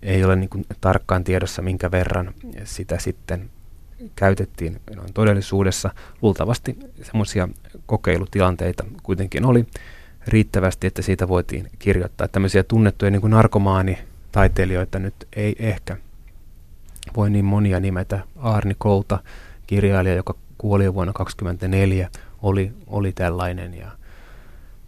Ei 0.03 0.25
ole 0.25 0.37
niin 0.37 0.51
tarkkaan 0.81 1.25
tiedossa, 1.25 1.63
minkä 1.63 1.91
verran 1.91 2.35
sitä 2.65 2.99
sitten 2.99 3.51
käytettiin 4.17 4.81
noin 4.97 5.13
todellisuudessa. 5.13 5.91
Luultavasti 6.23 6.79
semmoisia 7.03 7.49
kokeilutilanteita 7.87 8.85
kuitenkin 9.03 9.45
oli 9.45 9.67
riittävästi, 10.27 10.87
että 10.87 11.03
siitä 11.03 11.29
voitiin 11.29 11.71
kirjoittaa. 11.79 12.29
Tämmöisiä 12.29 12.63
tunnettuja 12.63 13.11
niin 13.11 13.21
kuin 13.21 13.31
narkomaanitaiteilijoita 13.31 14.99
nyt 14.99 15.15
ei 15.37 15.57
ehkä 15.59 15.97
voi 17.17 17.31
niin 17.31 17.45
monia 17.45 17.81
nimetä. 17.81 18.21
Arni 18.37 18.75
Kouta, 18.79 19.19
kirjailija, 19.67 20.15
joka 20.15 20.35
kuoli 20.59 20.95
vuonna 20.95 21.13
1924, 21.13 22.11
oli, 22.43 22.73
oli 22.87 23.13
tällainen. 23.13 23.75
Ja, 23.75 23.91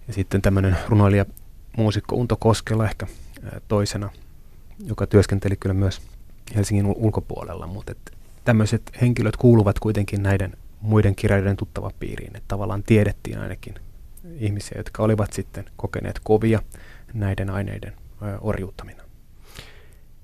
ja 0.09 0.15
sitten 0.15 0.43
tämmöinen 0.43 0.77
runoilija 0.89 1.25
muusikko 1.77 2.17
Unto 2.17 2.37
Koskela 2.37 2.85
ehkä 2.85 3.07
toisena, 3.69 4.11
joka 4.87 5.07
työskenteli 5.07 5.57
kyllä 5.57 5.75
myös 5.75 6.03
Helsingin 6.55 6.87
ulkopuolella, 6.87 7.67
mutta 7.67 7.93
et 7.93 8.14
tämmöiset 8.45 8.83
henkilöt 9.01 9.37
kuuluvat 9.37 9.79
kuitenkin 9.79 10.23
näiden 10.23 10.57
muiden 10.81 11.15
kirjailijoiden 11.15 11.57
tuttava 11.57 11.91
piiriin, 11.99 12.37
että 12.37 12.49
tavallaan 12.49 12.83
tiedettiin 12.83 13.39
ainakin 13.39 13.75
ihmisiä, 14.39 14.79
jotka 14.79 15.03
olivat 15.03 15.33
sitten 15.33 15.65
kokeneet 15.77 16.21
kovia 16.25 16.63
näiden 17.15 17.51
aineiden 17.51 17.93
orjuuttamina. 18.41 19.03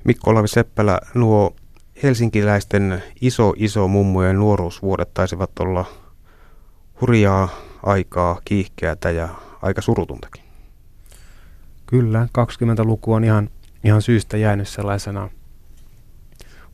Mikko 0.04 0.30
Olavi 0.30 0.48
Seppälä, 0.48 1.00
nuo 1.14 1.56
helsinkiläisten 2.02 3.02
iso 3.20 3.54
iso 3.56 3.88
mummojen 3.88 4.36
nuoruusvuodet 4.36 5.14
taisivat 5.14 5.50
olla 5.58 5.84
hurjaa 7.00 7.48
aikaa, 7.82 8.40
kiihkeätä 8.44 9.10
ja 9.10 9.28
aika 9.62 9.82
surutuntakin. 9.82 10.44
Kyllä, 11.86 12.28
20-luku 12.38 13.12
on 13.12 13.24
ihan, 13.24 13.48
ihan 13.84 14.02
syystä 14.02 14.36
jäänyt 14.36 14.68
sellaisena 14.68 15.28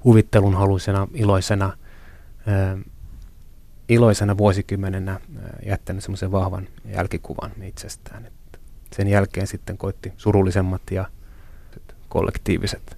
huvittelun 0.05 0.55
haluisena, 0.55 1.09
iloisena, 1.15 1.77
ää, 2.47 2.79
iloisena 3.89 4.39
vuosikymmenenä 4.39 5.21
jättänyt 5.67 6.05
semmoisen 6.05 6.33
vahvan 6.33 6.69
jälkikuvan 6.85 7.51
itsestään. 7.63 8.27
Et 8.27 8.61
sen 8.97 9.09
jälkeen 9.09 9.47
sitten 9.47 9.79
koitti 9.79 10.13
surullisemmat 10.17 10.83
ja 10.91 11.05
kollektiiviset 12.09 12.97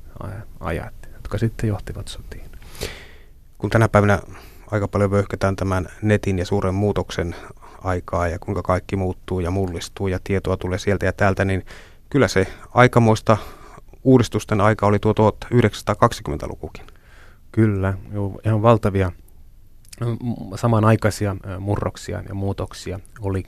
ajat, 0.60 0.94
jotka 1.14 1.38
sitten 1.38 1.68
johtivat 1.68 2.08
sotiin. 2.08 2.50
Kun 3.58 3.70
tänä 3.70 3.88
päivänä 3.88 4.20
aika 4.70 4.88
paljon 4.88 5.10
vöyhkätään 5.10 5.56
tämän 5.56 5.88
netin 6.02 6.38
ja 6.38 6.44
suuren 6.44 6.74
muutoksen 6.74 7.36
aikaa 7.84 8.28
ja 8.28 8.38
kuinka 8.38 8.62
kaikki 8.62 8.96
muuttuu 8.96 9.40
ja 9.40 9.50
mullistuu 9.50 10.08
ja 10.08 10.18
tietoa 10.24 10.56
tulee 10.56 10.78
sieltä 10.78 11.06
ja 11.06 11.12
täältä, 11.12 11.44
niin 11.44 11.66
kyllä 12.10 12.28
se 12.28 12.46
aikamoista 12.74 13.36
uudistusten 14.08 14.60
aika 14.60 14.86
oli 14.86 14.98
tuo 14.98 15.12
1920-lukukin. 15.12 16.86
Kyllä, 17.52 17.94
joo, 18.12 18.40
ihan 18.44 18.62
valtavia 18.62 19.12
samanaikaisia 20.54 21.36
murroksia 21.60 22.22
ja 22.28 22.34
muutoksia 22.34 23.00
oli, 23.20 23.44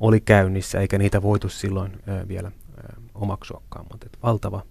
oli 0.00 0.20
käynnissä, 0.20 0.80
eikä 0.80 0.98
niitä 0.98 1.22
voitu 1.22 1.48
silloin 1.48 1.92
vielä 2.28 2.52
omaksuakaan, 3.14 3.86
mutta 3.90 4.06
valtava 4.22 4.62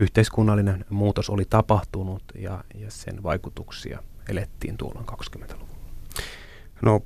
yhteiskunnallinen 0.00 0.84
muutos 0.90 1.30
oli 1.30 1.44
tapahtunut 1.50 2.22
ja, 2.34 2.64
ja 2.74 2.90
sen 2.90 3.22
vaikutuksia 3.22 4.02
elettiin 4.28 4.76
tuolloin 4.76 5.06
20-luvulla. 5.06 5.75
No 6.82 7.00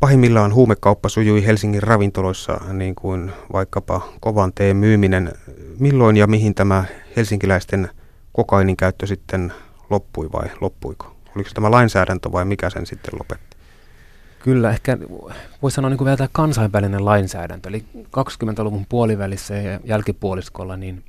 pahimmillaan 0.00 0.54
huumekauppa 0.54 1.08
sujui 1.08 1.46
Helsingin 1.46 1.82
ravintoloissa 1.82 2.60
niin 2.72 2.94
kuin 2.94 3.32
vaikkapa 3.52 4.08
kovan 4.20 4.52
teen 4.54 4.76
myyminen. 4.76 5.32
Milloin 5.78 6.16
ja 6.16 6.26
mihin 6.26 6.54
tämä 6.54 6.84
helsinkiläisten 7.16 7.90
kokainin 8.32 8.76
käyttö 8.76 9.06
sitten 9.06 9.52
loppui 9.90 10.28
vai 10.32 10.50
loppuiko? 10.60 11.16
Oliko 11.36 11.50
tämä 11.54 11.70
lainsäädäntö 11.70 12.32
vai 12.32 12.44
mikä 12.44 12.70
sen 12.70 12.86
sitten 12.86 13.18
lopetti? 13.18 13.56
Kyllä, 14.38 14.70
ehkä 14.70 14.98
voisi 15.62 15.74
sanoa 15.74 15.90
niin 15.90 15.98
kuin 15.98 16.06
vielä 16.06 16.16
tämä 16.16 16.28
kansainvälinen 16.32 17.04
lainsäädäntö. 17.04 17.68
Eli 17.68 17.84
20-luvun 17.96 18.86
puolivälissä 18.88 19.54
ja 19.54 19.80
jälkipuoliskolla 19.84 20.76
niin 20.76 21.04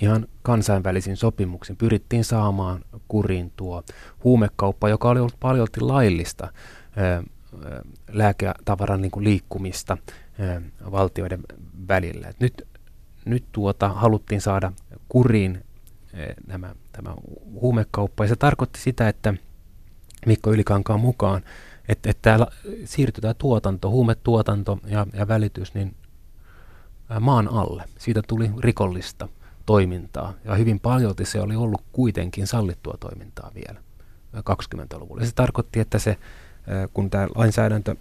ihan 0.00 0.26
kansainvälisin 0.42 1.16
sopimuksin 1.16 1.76
pyrittiin 1.76 2.24
saamaan 2.24 2.84
kuriin 3.08 3.52
tuo 3.56 3.82
huumekauppa, 4.24 4.88
joka 4.88 5.08
oli 5.08 5.20
ollut 5.20 5.40
paljon 5.40 5.68
laillista 5.80 6.48
lääketavaran 8.12 9.02
niin 9.02 9.10
kuin 9.10 9.24
liikkumista 9.24 9.96
valtioiden 10.90 11.40
välillä. 11.88 12.28
Et 12.28 12.40
nyt, 12.40 12.68
nyt 13.24 13.44
tuota, 13.52 13.88
haluttiin 13.88 14.40
saada 14.40 14.72
kuriin 15.08 15.64
nämä, 16.46 16.74
tämä 16.92 17.14
huumekauppa, 17.60 18.24
ja 18.24 18.28
se 18.28 18.36
tarkoitti 18.36 18.80
sitä, 18.80 19.08
että 19.08 19.34
Mikko 20.26 20.52
Ylikankaan 20.52 21.00
mukaan, 21.00 21.42
että, 21.88 22.10
että 22.10 22.22
täällä 22.22 22.46
siirtyi 22.84 23.22
tämä 23.22 23.34
tuotanto, 23.34 23.90
huumetuotanto 23.90 24.78
ja, 24.86 25.06
ja 25.12 25.28
välitys 25.28 25.74
niin 25.74 25.96
maan 27.20 27.48
alle. 27.48 27.84
Siitä 27.98 28.22
tuli 28.26 28.50
rikollista 28.58 29.28
toimintaa, 29.66 30.34
ja 30.44 30.54
hyvin 30.54 30.80
paljon 30.80 31.14
se 31.22 31.40
oli 31.40 31.56
ollut 31.56 31.82
kuitenkin 31.92 32.46
sallittua 32.46 32.96
toimintaa 33.00 33.50
vielä 33.54 33.80
20-luvulla. 34.36 35.24
Se 35.24 35.34
tarkoitti, 35.34 35.80
että 35.80 35.98
se 35.98 36.18
kun 36.94 37.10
tämä 37.10 37.28
lainsäädäntö 37.34 37.94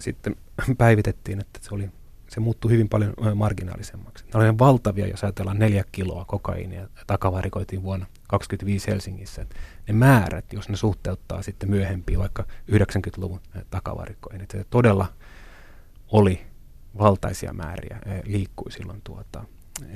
sitten 0.00 0.36
päivitettiin, 0.78 1.40
että 1.40 1.58
se, 1.62 1.74
oli, 1.74 1.90
se 2.28 2.40
muuttui 2.40 2.70
hyvin 2.70 2.88
paljon 2.88 3.14
marginaalisemmaksi. 3.34 4.24
Ne 4.24 4.40
oli 4.40 4.58
valtavia, 4.58 5.06
jos 5.06 5.24
ajatellaan 5.24 5.58
neljä 5.58 5.84
kiloa 5.92 6.24
kokaiinia 6.24 6.88
takavarikoitiin 7.06 7.82
vuonna 7.82 8.06
25 8.28 8.86
Helsingissä. 8.86 9.46
ne 9.88 9.94
määrät, 9.94 10.52
jos 10.52 10.68
ne 10.68 10.76
suhteuttaa 10.76 11.42
sitten 11.42 11.70
myöhempiin 11.70 12.18
vaikka 12.18 12.46
90-luvun 12.72 13.40
takavarikoihin, 13.70 14.42
että 14.42 14.58
se 14.58 14.64
todella 14.70 15.06
oli 16.12 16.46
valtaisia 16.98 17.52
määriä 17.52 17.98
liikkui 18.24 18.72
silloin 18.72 19.00
tuota 19.04 19.44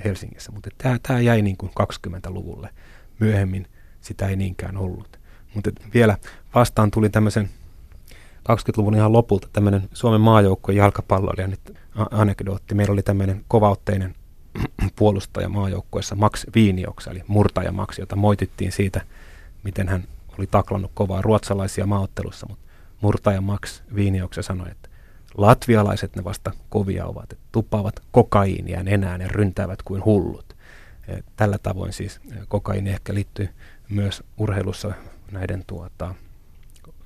Helsingissä, 0.05 0.53
mutta 0.53 0.70
tämä, 0.79 0.99
tämä 1.03 1.20
jäi 1.20 1.42
niin 1.42 1.57
kuin 1.57 1.73
20-luvulle. 1.81 2.70
Myöhemmin 3.20 3.66
sitä 4.01 4.29
ei 4.29 4.37
niinkään 4.37 4.77
ollut. 4.77 5.20
Mutta 5.55 5.70
vielä 5.94 6.18
vastaan 6.55 6.90
tuli 6.90 7.11
tämmöisen 7.11 7.51
20-luvun 8.40 8.94
ihan 8.94 9.12
lopulta 9.12 9.48
tämmöinen 9.53 9.88
Suomen 9.92 10.20
maajoukkojen 10.20 10.79
jalkapalloilija 10.79 11.46
nyt 11.46 11.76
anekdootti. 12.11 12.74
Meillä 12.74 12.92
oli 12.92 13.03
tämmöinen 13.03 13.44
kovautteinen 13.48 14.14
puolustaja 14.96 15.48
maajoukkueessa 15.48 16.14
Max 16.14 16.46
Viinioksa, 16.55 17.11
eli 17.11 17.22
murtaja 17.26 17.72
Max, 17.72 17.98
jota 17.98 18.16
moitittiin 18.16 18.72
siitä, 18.72 19.00
miten 19.64 19.88
hän 19.88 20.05
oli 20.38 20.46
taklannut 20.46 20.90
kovaa 20.94 21.22
ruotsalaisia 21.22 21.87
maaottelussa, 21.87 22.46
mutta 22.48 22.64
murtaja 23.00 23.40
Max 23.40 23.83
Viinioksa 23.94 24.42
sanoi, 24.42 24.70
että 24.70 24.88
latvialaiset 25.37 26.16
ne 26.16 26.24
vasta 26.24 26.53
kovia 26.68 27.07
ovat, 27.07 27.33
että 27.33 27.44
tuppaavat 27.53 28.03
kokaiinia 28.12 28.83
nenään 28.83 29.20
ja 29.20 29.29
ryntäävät 29.29 29.83
kuin 29.83 30.05
hullut. 30.05 30.57
Tällä 31.37 31.59
tavoin 31.59 31.92
siis 31.92 32.20
kokaiini 32.48 32.90
ehkä 32.90 33.14
liittyy 33.14 33.48
myös 33.88 34.22
urheilussa 34.38 34.92
näiden 35.33 35.64
tuota, 35.66 36.14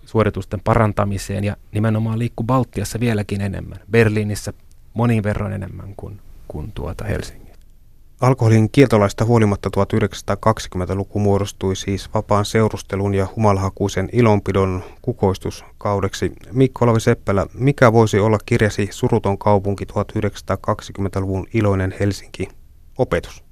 suoritusten 0.07 0.61
parantamiseen 0.61 1.45
ja 1.45 1.57
nimenomaan 1.73 2.19
liikkuu 2.19 2.45
Baltiassa 2.45 3.01
vieläkin 3.01 3.41
enemmän. 3.41 3.79
Berliinissä 3.91 4.53
monin 4.95 5.23
verran 5.23 5.53
enemmän 5.53 5.95
kuin, 5.97 6.21
kuin 6.49 6.73
tuota 6.73 7.05
Helsingin. 7.05 7.55
Alkoholin 8.21 8.71
kieltolaista 8.71 9.25
huolimatta 9.25 9.71
1920-luku 9.77 11.19
muodostui 11.19 11.77
siis 11.77 12.15
vapaan 12.15 12.45
seurustelun 12.45 13.15
ja 13.15 13.27
humalhakuisen 13.37 14.09
ilonpidon 14.13 14.83
kukoistuskaudeksi. 15.03 16.33
Mikko 16.53 16.85
Olavi 16.85 17.01
Seppälä, 17.01 17.47
mikä 17.55 17.93
voisi 17.93 18.19
olla 18.19 18.39
kirjasi 18.47 18.89
Suruton 18.91 19.39
kaupunki 19.39 19.85
1920-luvun 19.85 21.47
iloinen 21.55 21.95
Helsinki? 22.01 22.49
Opetus. 22.99 23.45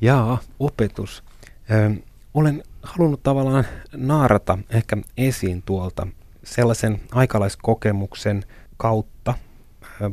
Jaa, 0.00 0.38
opetus. 0.58 1.24
Ö, 1.70 1.90
olen 2.34 2.62
halunnut 2.82 3.22
tavallaan 3.22 3.64
naarata 3.92 4.58
ehkä 4.70 4.96
esiin 5.16 5.62
tuolta 5.62 6.06
sellaisen 6.44 7.00
aikalaiskokemuksen 7.12 8.44
kautta, 8.76 9.34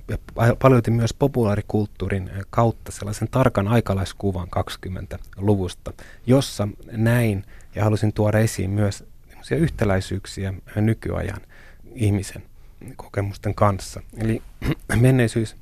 ja 0.10 0.18
paljon 0.62 0.82
myös 0.90 1.14
populaarikulttuurin 1.14 2.32
kautta 2.50 2.92
sellaisen 2.92 3.28
tarkan 3.28 3.68
aikalaiskuvan 3.68 4.48
20-luvusta, 4.48 5.94
jossa 6.28 6.68
näin 6.92 7.46
ja 7.76 7.84
halusin 7.84 8.14
tuoda 8.14 8.40
esiin 8.40 8.70
myös 8.70 9.04
yhtäläisyyksiä 9.52 10.54
nykyajan 10.76 11.42
ihmisen 11.96 12.44
kokemusten 12.96 13.56
kanssa. 13.56 14.02
Eli 14.18 14.42
menneisyys 14.96 15.56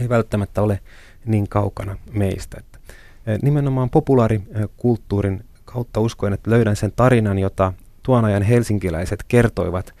ei 0.00 0.08
välttämättä 0.08 0.62
ole 0.62 0.80
niin 1.24 1.48
kaukana 1.48 1.96
meistä. 2.12 2.56
Että 2.60 2.78
nimenomaan 3.42 3.90
populaarikulttuurin 3.90 5.44
kautta 5.72 6.00
uskoin, 6.00 6.32
että 6.32 6.50
löydän 6.50 6.76
sen 6.76 6.92
tarinan, 6.96 7.38
jota 7.38 7.72
tuon 8.02 8.24
ajan 8.24 8.42
helsinkiläiset 8.42 9.22
kertoivat 9.28 9.94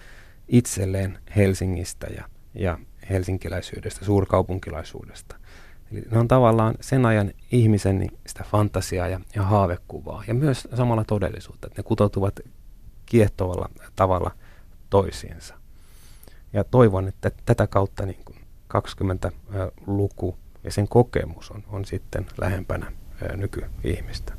itselleen 0.48 1.18
Helsingistä 1.36 2.06
ja, 2.06 2.24
ja 2.54 2.78
helsinkiläisyydestä, 3.10 4.04
suurkaupunkilaisuudesta. 4.04 5.36
Eli 5.92 6.02
ne 6.10 6.18
on 6.18 6.28
tavallaan 6.28 6.74
sen 6.80 7.06
ajan 7.06 7.30
ihmisen 7.52 8.10
sitä 8.26 8.44
fantasiaa 8.44 9.08
ja, 9.08 9.20
ja 9.34 9.42
haavekuvaa 9.42 10.24
ja 10.26 10.34
myös 10.34 10.68
samalla 10.74 11.04
todellisuutta, 11.04 11.66
että 11.66 11.78
ne 11.78 11.82
kutoutuvat 11.82 12.40
kiehtovalla 13.06 13.68
tavalla 13.96 14.30
toisiinsa. 14.90 15.54
Ja 16.52 16.64
toivon, 16.64 17.08
että 17.08 17.30
tätä 17.46 17.66
kautta 17.66 18.06
niin 18.06 18.24
kuin 18.24 18.38
20-luku 18.74 20.38
ja 20.64 20.72
sen 20.72 20.88
kokemus 20.88 21.50
on, 21.50 21.64
on 21.68 21.84
sitten 21.84 22.26
lähempänä 22.40 22.92
nykyihmistä. 23.36 24.37